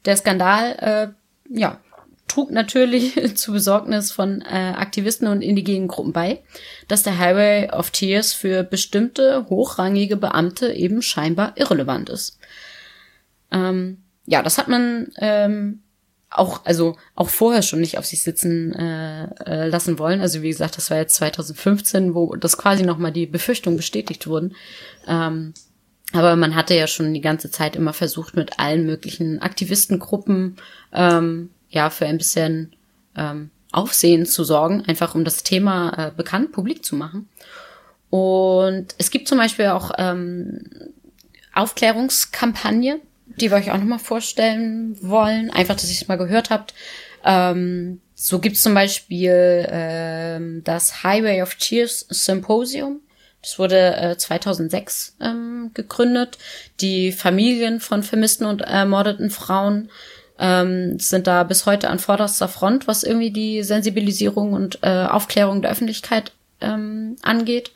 [0.04, 1.14] Der Skandal,
[1.52, 1.80] äh, ja,
[2.32, 6.42] trug natürlich zu Besorgnis von äh, Aktivisten und indigenen Gruppen bei,
[6.88, 12.38] dass der Highway of Tears für bestimmte hochrangige Beamte eben scheinbar irrelevant ist.
[13.50, 15.82] Ähm, ja, das hat man ähm,
[16.30, 20.22] auch, also auch vorher schon nicht auf sich sitzen äh, äh, lassen wollen.
[20.22, 24.54] Also wie gesagt, das war jetzt 2015, wo das quasi nochmal die Befürchtungen bestätigt wurden.
[25.06, 25.52] Ähm,
[26.14, 30.56] aber man hatte ja schon die ganze Zeit immer versucht, mit allen möglichen Aktivistengruppen
[30.92, 32.76] ähm, ja für ein bisschen
[33.16, 37.28] ähm, Aufsehen zu sorgen, einfach um das Thema äh, bekannt, publik zu machen.
[38.10, 40.60] Und es gibt zum Beispiel auch ähm,
[41.54, 43.00] Aufklärungskampagne,
[43.40, 45.50] die wir euch auch nochmal vorstellen wollen.
[45.50, 46.74] Einfach, dass ihr es mal gehört habt.
[47.24, 53.00] Ähm, so gibt es zum Beispiel ähm, das Highway of Tears Symposium.
[53.40, 56.38] Das wurde äh, 2006 ähm, gegründet.
[56.80, 59.90] Die Familien von vermissten und ermordeten Frauen
[60.42, 65.62] ähm, sind da bis heute an vorderster Front, was irgendwie die Sensibilisierung und äh, Aufklärung
[65.62, 67.70] der Öffentlichkeit ähm, angeht.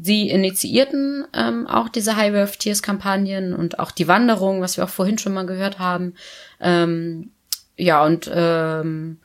[0.00, 4.84] Sie initiierten ähm, auch diese Highway of Tears Kampagnen und auch die Wanderung, was wir
[4.84, 6.14] auch vorhin schon mal gehört haben.
[6.60, 7.30] Ähm,
[7.76, 9.18] ja, und ähm,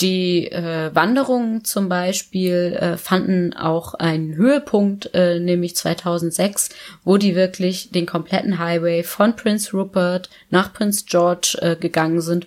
[0.00, 6.68] die äh, Wanderungen zum Beispiel äh, fanden auch einen Höhepunkt, äh, nämlich 2006,
[7.02, 12.46] wo die wirklich den kompletten Highway von Prince Rupert nach Prince George äh, gegangen sind,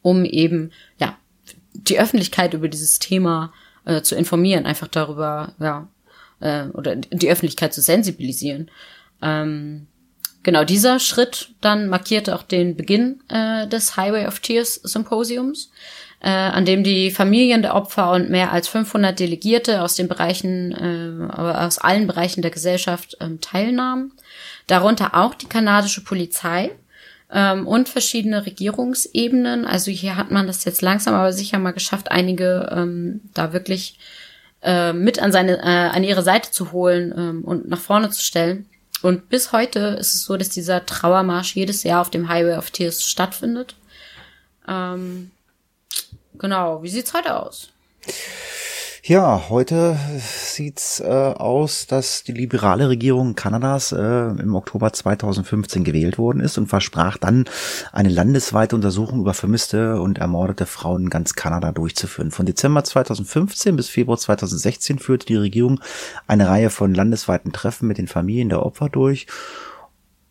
[0.00, 1.18] um eben ja
[1.74, 3.52] die Öffentlichkeit über dieses Thema
[3.84, 5.88] äh, zu informieren, einfach darüber, ja,
[6.40, 8.70] äh, oder die Öffentlichkeit zu sensibilisieren.
[9.20, 9.86] Ähm,
[10.42, 15.70] genau, dieser Schritt dann markierte auch den Beginn äh, des Highway of Tears Symposiums,
[16.24, 20.72] äh, an dem die Familien der Opfer und mehr als 500 Delegierte aus den Bereichen,
[20.72, 24.12] äh, aus allen Bereichen der Gesellschaft äh, teilnahmen.
[24.66, 26.70] Darunter auch die kanadische Polizei,
[27.30, 29.66] ähm, und verschiedene Regierungsebenen.
[29.66, 33.98] Also hier hat man das jetzt langsam aber sicher mal geschafft, einige ähm, da wirklich
[34.62, 38.22] äh, mit an seine, äh, an ihre Seite zu holen ähm, und nach vorne zu
[38.22, 38.66] stellen.
[39.02, 42.70] Und bis heute ist es so, dass dieser Trauermarsch jedes Jahr auf dem Highway of
[42.70, 43.74] Tears stattfindet.
[44.66, 45.30] Ähm,
[46.38, 47.72] genau, wie sieht's heute aus?
[49.06, 56.16] Ja, heute sieht's äh, aus, dass die liberale Regierung Kanadas äh, im Oktober 2015 gewählt
[56.16, 57.44] worden ist und versprach dann
[57.92, 62.30] eine landesweite Untersuchung über vermisste und ermordete Frauen in ganz Kanada durchzuführen.
[62.30, 65.80] Von Dezember 2015 bis Februar 2016 führte die Regierung
[66.26, 69.26] eine Reihe von landesweiten Treffen mit den Familien der Opfer durch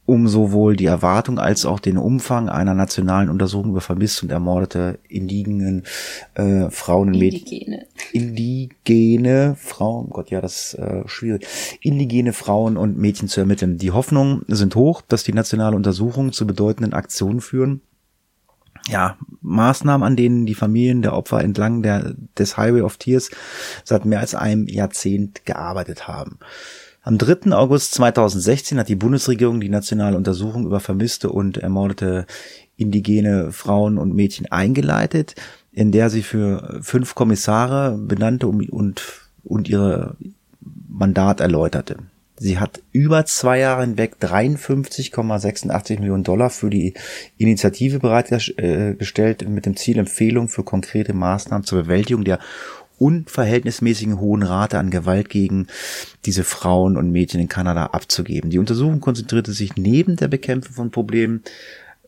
[0.06, 4.99] um sowohl die Erwartung als auch den Umfang einer nationalen Untersuchung über vermisste und ermordete
[5.08, 5.84] indigenen
[6.36, 7.41] äh, Frauen und Mädchen.
[7.41, 7.88] Indigene.
[8.12, 11.47] Indigene Frauen, Gott, ja, das ist äh, schwierig.
[11.82, 13.78] Indigene Frauen und Mädchen zu ermitteln.
[13.78, 17.82] Die Hoffnungen sind hoch, dass die nationale Untersuchung zu bedeutenden Aktionen führen.
[18.89, 23.32] Ja, Maßnahmen, an denen die Familien der Opfer entlang der, des Highway of Tears
[23.86, 26.39] seit mehr als einem Jahrzehnt gearbeitet haben.
[27.06, 27.51] Am 3.
[27.51, 32.26] August 2016 hat die Bundesregierung die nationale Untersuchung über vermisste und ermordete
[32.78, 35.36] indigene Frauen und Mädchen eingeleitet,
[35.74, 38.72] in der sie für fünf Kommissare benannte und,
[39.43, 40.16] und ihre
[40.88, 41.97] Mandat erläuterte.
[42.38, 46.93] Sie hat über zwei Jahre hinweg 53,86 Millionen Dollar für die
[47.38, 52.39] Initiative bereitgestellt mit dem Ziel, Empfehlungen für konkrete Maßnahmen zur Bewältigung der
[53.04, 55.68] unverhältnismäßigen hohen Rate an Gewalt gegen
[56.26, 58.49] diese Frauen und Mädchen in Kanada abzugeben.
[58.49, 61.43] Die Untersuchung konzentrierte sich neben der Bekämpfung von Problemen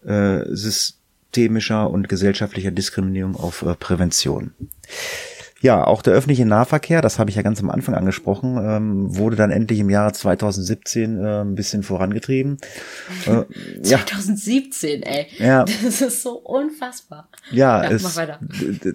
[0.06, 4.54] äh, systemischer und gesellschaftlicher Diskriminierung auf äh, Prävention.
[5.66, 9.36] Ja, auch der öffentliche Nahverkehr, das habe ich ja ganz am Anfang angesprochen, ähm, wurde
[9.36, 12.60] dann endlich im Jahre 2017 äh, ein bisschen vorangetrieben.
[13.26, 15.08] Äh, 2017, ja.
[15.08, 15.28] ey.
[15.40, 15.66] Ja.
[15.84, 17.30] Das ist so unfassbar.
[17.50, 18.16] Ja, ja es,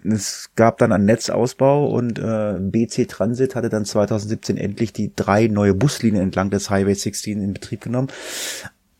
[0.04, 5.48] es gab dann einen Netzausbau und äh, BC Transit hatte dann 2017 endlich die drei
[5.48, 8.12] neue Buslinien entlang des Highway 16 in Betrieb genommen.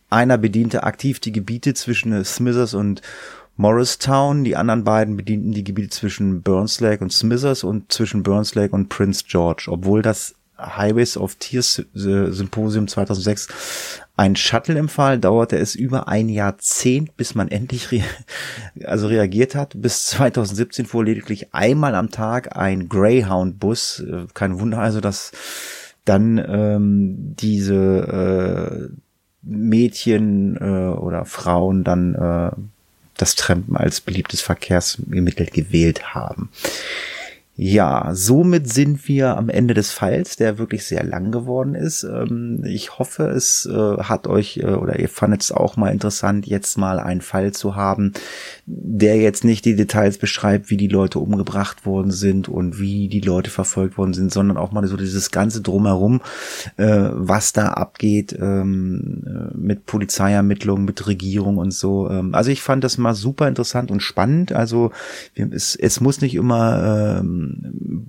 [0.08, 3.00] Einer bediente aktiv die Gebiete zwischen Smithers und
[3.60, 4.42] Morristown.
[4.42, 8.74] Die anderen beiden bedienten die Gebiete zwischen Burns Lake und Smithers und zwischen Burns Lake
[8.74, 15.74] und Prince George, obwohl das Highways of Tears Symposium 2006 ein Shuttle empfahl, dauerte es
[15.74, 18.02] über ein Jahrzehnt, bis man endlich re
[18.84, 19.74] also reagiert hat.
[19.76, 24.00] Bis 2017 fuhr lediglich einmal am Tag ein Greyhound-Bus.
[24.00, 25.32] Äh, kein Wunder also, dass
[26.06, 28.96] dann ähm, diese äh,
[29.42, 32.50] Mädchen äh, oder Frauen dann äh,
[33.20, 36.50] das Trampen als beliebtes Verkehrsmittel gewählt haben.
[37.62, 42.04] Ja, somit sind wir am Ende des Falls, der wirklich sehr lang geworden ist.
[42.04, 46.46] Ähm, ich hoffe, es äh, hat euch äh, oder ihr fandet es auch mal interessant,
[46.46, 48.14] jetzt mal einen Fall zu haben,
[48.64, 53.20] der jetzt nicht die Details beschreibt, wie die Leute umgebracht worden sind und wie die
[53.20, 56.22] Leute verfolgt worden sind, sondern auch mal so dieses ganze drumherum,
[56.78, 62.08] äh, was da abgeht ähm, mit Polizeiermittlungen, mit Regierung und so.
[62.08, 64.50] Ähm, also ich fand das mal super interessant und spannend.
[64.52, 64.92] Also
[65.34, 68.06] es, es muss nicht immer ähm,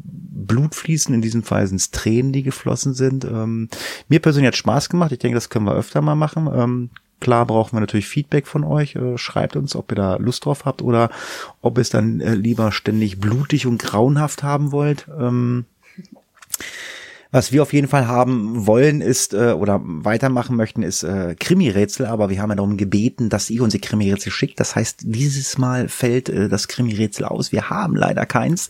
[0.48, 1.14] Blut fließen.
[1.14, 3.26] In diesem Fall sind es Tränen, die geflossen sind.
[3.26, 3.70] Ähm,
[4.10, 5.12] mir persönlich hat Spaß gemacht.
[5.12, 6.50] Ich denke, das können wir öfter mal machen.
[6.54, 6.89] Ähm,
[7.20, 8.96] klar brauchen wir natürlich Feedback von euch.
[8.96, 11.10] Äh, schreibt uns, ob ihr da Lust drauf habt oder
[11.62, 15.08] ob ihr es dann äh, lieber ständig blutig und grauenhaft haben wollt.
[15.18, 15.66] Ähm,
[17.32, 22.06] was wir auf jeden Fall haben wollen ist äh, oder weitermachen möchten ist äh, Krimi-Rätsel,
[22.06, 24.60] aber wir haben ja darum gebeten, dass ihr uns die Krimi-Rätsel schickt.
[24.60, 27.52] Das heißt, dieses Mal fällt äh, das Krimi-Rätsel aus.
[27.52, 28.68] Wir haben leider keins,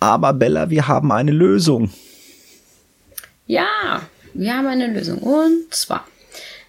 [0.00, 1.90] aber Bella, wir haben eine Lösung.
[3.46, 4.02] Ja,
[4.34, 6.06] wir haben eine Lösung und zwar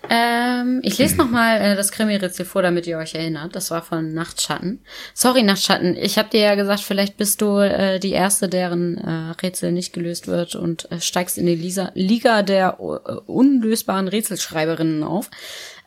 [0.10, 3.56] ähm, ich lese nochmal äh, das Krimi-Rätsel vor, damit ihr euch erinnert.
[3.56, 4.82] Das war von Nachtschatten.
[5.14, 5.96] Sorry, Nachtschatten.
[5.96, 9.94] Ich habe dir ja gesagt, vielleicht bist du äh, die Erste, deren äh, Rätsel nicht
[9.94, 15.30] gelöst wird und äh, steigst in die Lisa Liga der uh, unlösbaren Rätselschreiberinnen auf.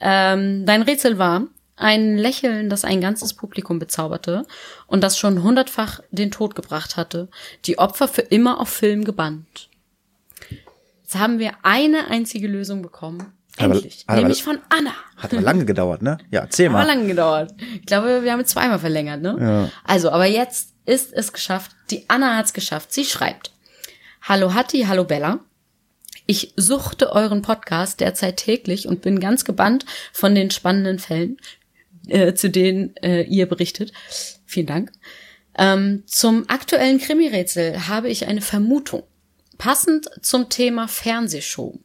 [0.00, 1.46] Ähm, dein Rätsel war
[1.76, 4.44] ein Lächeln, das ein ganzes Publikum bezauberte
[4.86, 7.28] und das schon hundertfach den Tod gebracht hatte,
[7.66, 9.68] die Opfer für immer auf Film gebannt.
[11.02, 14.04] Jetzt haben wir eine einzige Lösung bekommen Endlich.
[14.06, 14.92] Aber, Nämlich von Anna.
[15.16, 16.18] Hat aber lange gedauert, ne?
[16.30, 16.80] Ja, erzähl mal.
[16.80, 17.54] Hat lange gedauert.
[17.74, 19.36] Ich glaube, wir haben es zweimal verlängert, ne?
[19.40, 19.70] Ja.
[19.84, 21.72] Also, aber jetzt ist es geschafft.
[21.90, 22.92] Die Anna hat es geschafft.
[22.92, 23.52] Sie schreibt.
[24.22, 25.40] Hallo Hatti, hallo Bella.
[26.26, 31.38] Ich suchte euren Podcast derzeit täglich und bin ganz gebannt von den spannenden Fällen,
[32.06, 33.92] äh, zu denen äh, ihr berichtet.
[34.44, 34.92] Vielen Dank.
[35.56, 39.02] Ähm, zum aktuellen Krimi-Rätsel habe ich eine Vermutung.
[39.56, 41.80] Passend zum Thema Fernsehshow.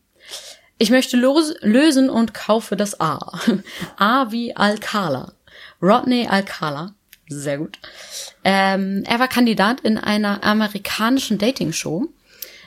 [0.77, 3.39] Ich möchte lösen und kaufe das A.
[3.97, 5.33] A wie Alcala.
[5.81, 6.93] Rodney Alcala.
[7.27, 7.79] Sehr gut.
[8.43, 12.09] Ähm, er war Kandidat in einer amerikanischen Dating-Show.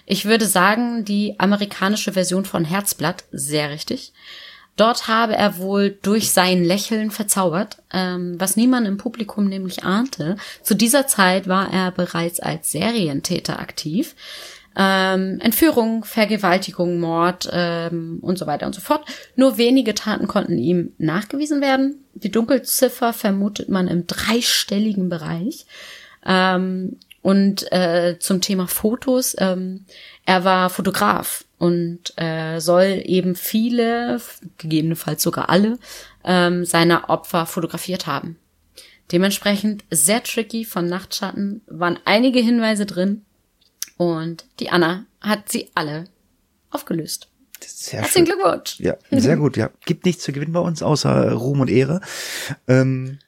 [0.06, 3.24] Ich würde sagen, die amerikanische Version von Herzblatt.
[3.32, 4.12] Sehr richtig.
[4.76, 10.36] Dort habe er wohl durch sein Lächeln verzaubert, ähm, was niemand im Publikum nämlich ahnte.
[10.62, 14.14] Zu dieser Zeit war er bereits als Serientäter aktiv
[14.76, 19.06] ähm, Entführung, Vergewaltigung, Mord ähm, und so weiter und so fort.
[19.34, 22.04] Nur wenige Taten konnten ihm nachgewiesen werden.
[22.14, 25.66] Die Dunkelziffer vermutet man im dreistelligen Bereich.
[26.26, 29.84] Ähm, und äh, zum Thema Fotos, ähm,
[30.26, 34.20] er war Fotograf und äh, soll eben viele,
[34.58, 35.78] gegebenenfalls sogar alle,
[36.22, 38.38] ähm, seiner Opfer fotografiert haben.
[39.10, 43.25] Dementsprechend sehr tricky von Nachtschatten, waren einige Hinweise drin,
[43.96, 46.04] und die Anna hat sie alle
[46.70, 47.28] aufgelöst.
[47.64, 48.36] Sehr Herzlichen schön.
[48.36, 48.80] Glückwunsch.
[48.80, 49.56] Ja, sehr gut.
[49.56, 52.00] Ja, gibt nichts zu gewinnen bei uns außer Ruhm und Ehre.
[52.68, 53.18] Ähm,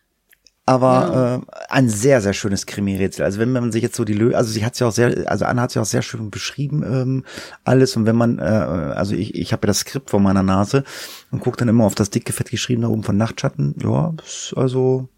[0.66, 1.36] aber ja.
[1.36, 1.40] äh,
[1.70, 3.24] ein sehr sehr schönes Krimi-Rätsel.
[3.24, 5.46] Also wenn man sich jetzt so die Lö also sie hat ja auch sehr, also
[5.46, 7.24] Anna hat ja auch sehr schön beschrieben ähm,
[7.64, 7.96] alles.
[7.96, 10.84] Und wenn man, äh, also ich, ich habe ja das Skript vor meiner Nase
[11.30, 13.76] und gucke dann immer auf das dicke Fett geschrieben da oben von Nachtschatten.
[13.82, 14.12] Ja,
[14.56, 15.08] also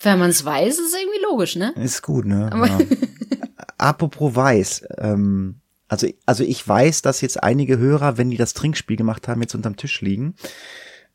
[0.00, 1.72] wenn man es weiß, ist es irgendwie logisch, ne?
[1.74, 2.48] Ist gut, ne?
[2.54, 2.78] Ja.
[3.78, 8.96] Apropos weiß, ähm, also, also ich weiß, dass jetzt einige Hörer, wenn die das Trinkspiel
[8.96, 10.34] gemacht haben, jetzt unterm Tisch liegen.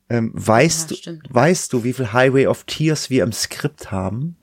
[0.09, 4.35] Ähm, weißt, ja, weißt du, wie viel Highway of Tears wir im Skript haben?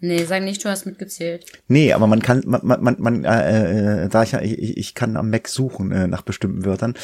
[0.00, 1.46] Nee, sag nicht, du hast mitgezählt.
[1.68, 5.16] Nee, aber man kann, man, man, man äh, äh, da ich ja, ich, ich kann
[5.16, 6.94] am Mac suchen äh, nach bestimmten Wörtern.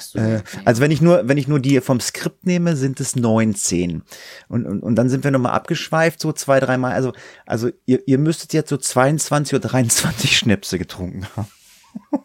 [0.00, 0.42] So, äh, okay.
[0.64, 4.02] Also wenn ich nur, wenn ich nur die vom Skript nehme, sind es 19.
[4.48, 6.92] Und, und, und dann sind wir nochmal abgeschweift, so zwei, dreimal.
[6.92, 7.12] Also,
[7.46, 11.48] also ihr, ihr müsstet jetzt so 22 oder 23 Schnäpse getrunken haben.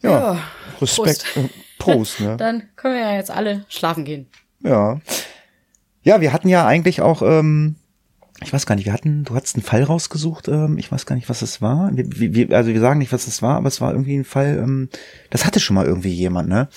[0.00, 0.42] ja, ja,
[0.80, 1.24] Respekt.
[1.24, 1.36] Prost.
[1.36, 1.48] Äh,
[1.78, 2.36] Prost, ne?
[2.38, 4.28] Dann können wir ja jetzt alle schlafen gehen.
[4.60, 5.00] Ja.
[6.02, 7.76] Ja, wir hatten ja eigentlich auch, ähm,
[8.42, 11.16] ich weiß gar nicht, wir hatten, du hattest einen Fall rausgesucht, ähm, ich weiß gar
[11.16, 11.90] nicht, was es war.
[11.92, 14.58] Wir, wir, also wir sagen nicht, was es war, aber es war irgendwie ein Fall,
[14.62, 14.88] ähm,
[15.30, 16.68] das hatte schon mal irgendwie jemand, ne?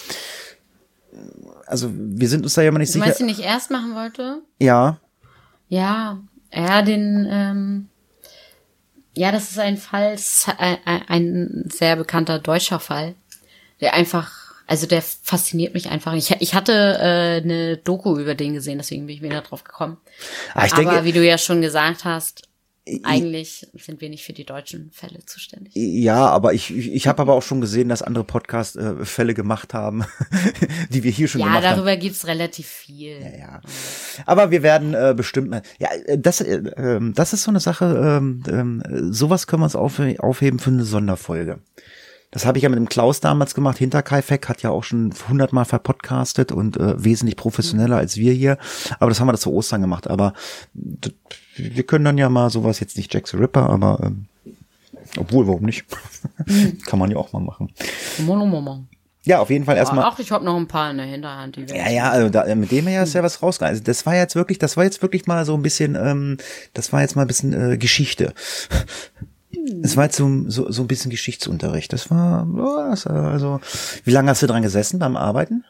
[1.68, 3.06] Also wir sind uns da ja mal nicht du sicher.
[3.06, 4.42] Meinst du nicht erst machen wollte?
[4.60, 4.98] Ja.
[5.70, 6.20] Ja,
[6.52, 7.90] ja, den, ähm,
[9.14, 10.18] ja, das ist ein Fall,
[10.58, 13.16] ein, ein sehr bekannter deutscher Fall,
[13.82, 14.41] der einfach
[14.72, 16.14] also der fasziniert mich einfach.
[16.14, 19.98] Ich, ich hatte äh, eine Doku über den gesehen, deswegen bin ich wieder drauf gekommen.
[20.54, 22.44] Ah, ich Aber denke, wie du ja schon gesagt hast,
[23.04, 25.74] eigentlich sind wir nicht für die deutschen Fälle zuständig.
[25.76, 29.34] Ja, aber ich, ich, ich habe aber auch schon gesehen, dass andere Podcasts äh, Fälle
[29.34, 30.06] gemacht haben,
[30.90, 31.76] die wir hier schon ja, gemacht haben.
[31.76, 33.20] darüber gibt's relativ viel.
[33.20, 33.62] Ja, ja.
[34.26, 35.64] Aber wir werden äh, bestimmt mal.
[35.80, 38.20] Ja, äh, das, äh, ähm, das ist so eine Sache.
[38.22, 41.60] Ähm, ähm, sowas können wir uns auf, aufheben für eine Sonderfolge.
[42.32, 43.78] Das habe ich ja mit dem Klaus damals gemacht.
[43.78, 48.58] Hinterkaifeck hat ja auch schon hundertmal verpodcastet und äh, wesentlich professioneller als wir hier.
[49.00, 50.10] Aber das haben wir das zu Ostern gemacht.
[50.10, 50.34] Aber
[51.58, 54.26] wir können dann ja mal sowas jetzt nicht Jack the Ripper, aber ähm,
[55.18, 55.86] obwohl, warum nicht?
[56.86, 57.74] Kann man ja auch mal machen.
[59.24, 60.04] Ja, auf jeden Fall erstmal.
[60.06, 62.72] Ach, ich habe noch ein paar in der Hinterhand, die Ja, ja, also da, mit
[62.72, 63.74] dem her ist ja was rausgegangen.
[63.74, 66.38] Also das war jetzt wirklich, das war jetzt wirklich mal so ein bisschen, ähm,
[66.74, 68.34] das war jetzt mal ein bisschen äh, Geschichte.
[69.84, 71.92] Es war jetzt so, so, so ein bisschen Geschichtsunterricht.
[71.94, 72.48] Das war,
[72.90, 73.60] das, also,
[74.04, 75.64] wie lange hast du dran gesessen beim Arbeiten?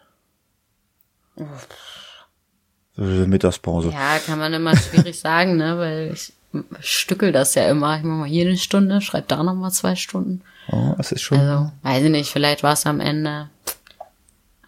[2.95, 3.89] Mittagspause.
[3.89, 6.33] Ja, kann man immer schwierig sagen, ne, weil ich
[6.81, 7.97] stückel das ja immer.
[7.97, 10.41] Ich mache mal hier eine Stunde, schreib da noch mal zwei Stunden.
[10.67, 11.39] Oh, das ist schon.
[11.39, 13.49] Also, weiß ich nicht, vielleicht war es am Ende,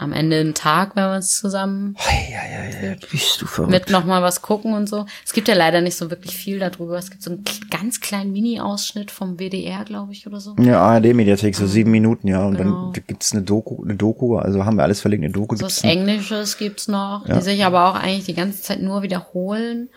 [0.04, 1.96] am Ende ein Tag, wenn wir uns zusammen
[2.30, 3.72] ja, ja, ja, bist du verrückt.
[3.72, 5.06] mit noch mal was gucken und so.
[5.26, 6.98] Es gibt ja leider nicht so wirklich viel darüber.
[6.98, 10.56] Es gibt so einen ganz kleinen Mini-Ausschnitt vom WDR, glaube ich, oder so.
[10.60, 12.44] ja, ARD-Mediathek, so sieben Minuten, ja.
[12.46, 12.92] Und Genau.
[12.94, 15.84] dann gibt's eine Doku, eine Doku, also haben wir alles verlinkt, eine Doku So gibt's.
[15.84, 19.90] was Englisches gibt's noch, die sich aber auch eigentlich die ganze Zeit nur wiederholen,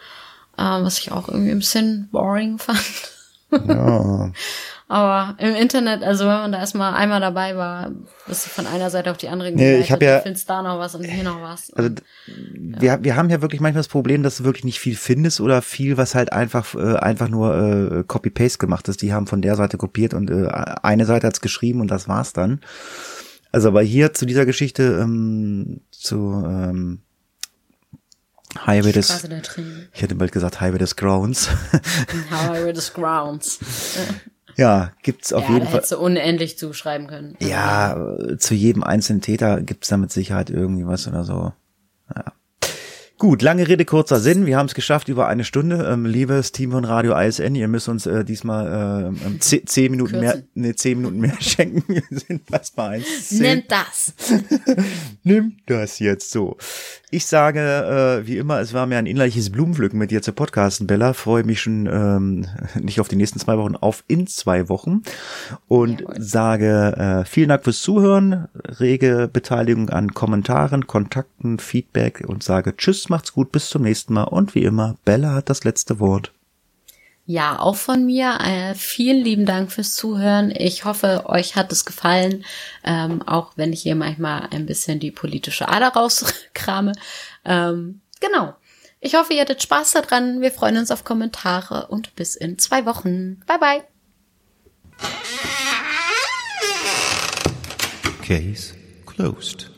[0.58, 2.80] ähm, was ich auch irgendwie ein bisschen boring fand.
[3.50, 4.30] Ja.
[4.88, 7.90] Aber im Internet, also wenn man da erstmal einmal dabei war,
[8.28, 10.62] bist du von einer Seite auf die andere Nee, ich hab ja- du findest da
[10.62, 11.72] noch was und hier noch was.
[11.74, 12.02] Also Und
[12.80, 15.60] wir, wir haben ja wirklich manchmal das Problem, dass du wirklich nicht viel findest oder
[15.60, 19.02] viel, was halt einfach äh, einfach nur äh, Copy-Paste gemacht ist.
[19.02, 20.46] Die haben von der Seite kopiert und äh,
[20.82, 22.60] eine Seite hat's geschrieben und das war's dann.
[23.50, 27.00] Also aber hier zu dieser Geschichte ähm, zu ähm,
[28.64, 29.24] Highway des
[29.92, 31.48] ich hätte bald gesagt Highway des Grounds.
[32.30, 33.58] Highway des Grounds.
[34.56, 35.74] ja, gibt's auf ja, jeden da Fall.
[35.76, 37.36] hättest du unendlich zuschreiben können.
[37.40, 41.52] Ja, zu jedem einzelnen Täter gibt's da mit Sicherheit irgendwie was oder so.
[42.14, 42.32] Ja.
[43.18, 44.44] Gut, lange Rede, kurzer Sinn.
[44.44, 45.88] Wir haben es geschafft über eine Stunde.
[45.90, 48.66] Ähm, liebes Team von Radio ISN, ihr müsst uns äh, diesmal
[49.14, 51.82] äh, ähm, zehn, zehn Minuten mehr, nee, zehn Minuten mehr schenken.
[51.88, 53.30] Wir sind fast bei eins.
[53.30, 54.12] Nimm das.
[55.22, 56.58] Nimm das jetzt so.
[57.10, 60.86] Ich sage, äh, wie immer, es war mir ein innerliches Blumenpflücken mit dir zu podcasten,
[60.86, 61.14] Bella.
[61.14, 62.46] Freue mich schon ähm,
[62.78, 65.02] nicht auf die nächsten zwei Wochen, auf in zwei Wochen.
[65.68, 66.14] Und Jawohl.
[66.18, 68.48] sage äh, vielen Dank fürs Zuhören,
[68.78, 72.76] rege Beteiligung an Kommentaren, Kontakten, Feedback und sage
[73.06, 74.24] Tschüss, macht's gut, bis zum nächsten Mal.
[74.24, 76.32] Und wie immer, Bella hat das letzte Wort.
[77.24, 78.38] Ja, auch von mir.
[78.40, 80.52] Äh, vielen lieben Dank fürs Zuhören.
[80.56, 82.44] Ich hoffe, euch hat es gefallen,
[82.84, 86.92] ähm, auch wenn ich hier manchmal ein bisschen die politische Ader rauskrame.
[87.44, 88.54] Ähm, genau.
[89.00, 90.40] Ich hoffe, ihr hattet Spaß daran.
[90.40, 93.40] Wir freuen uns auf Kommentare und bis in zwei Wochen.
[93.46, 93.84] Bye bye.
[98.22, 99.75] Case closed.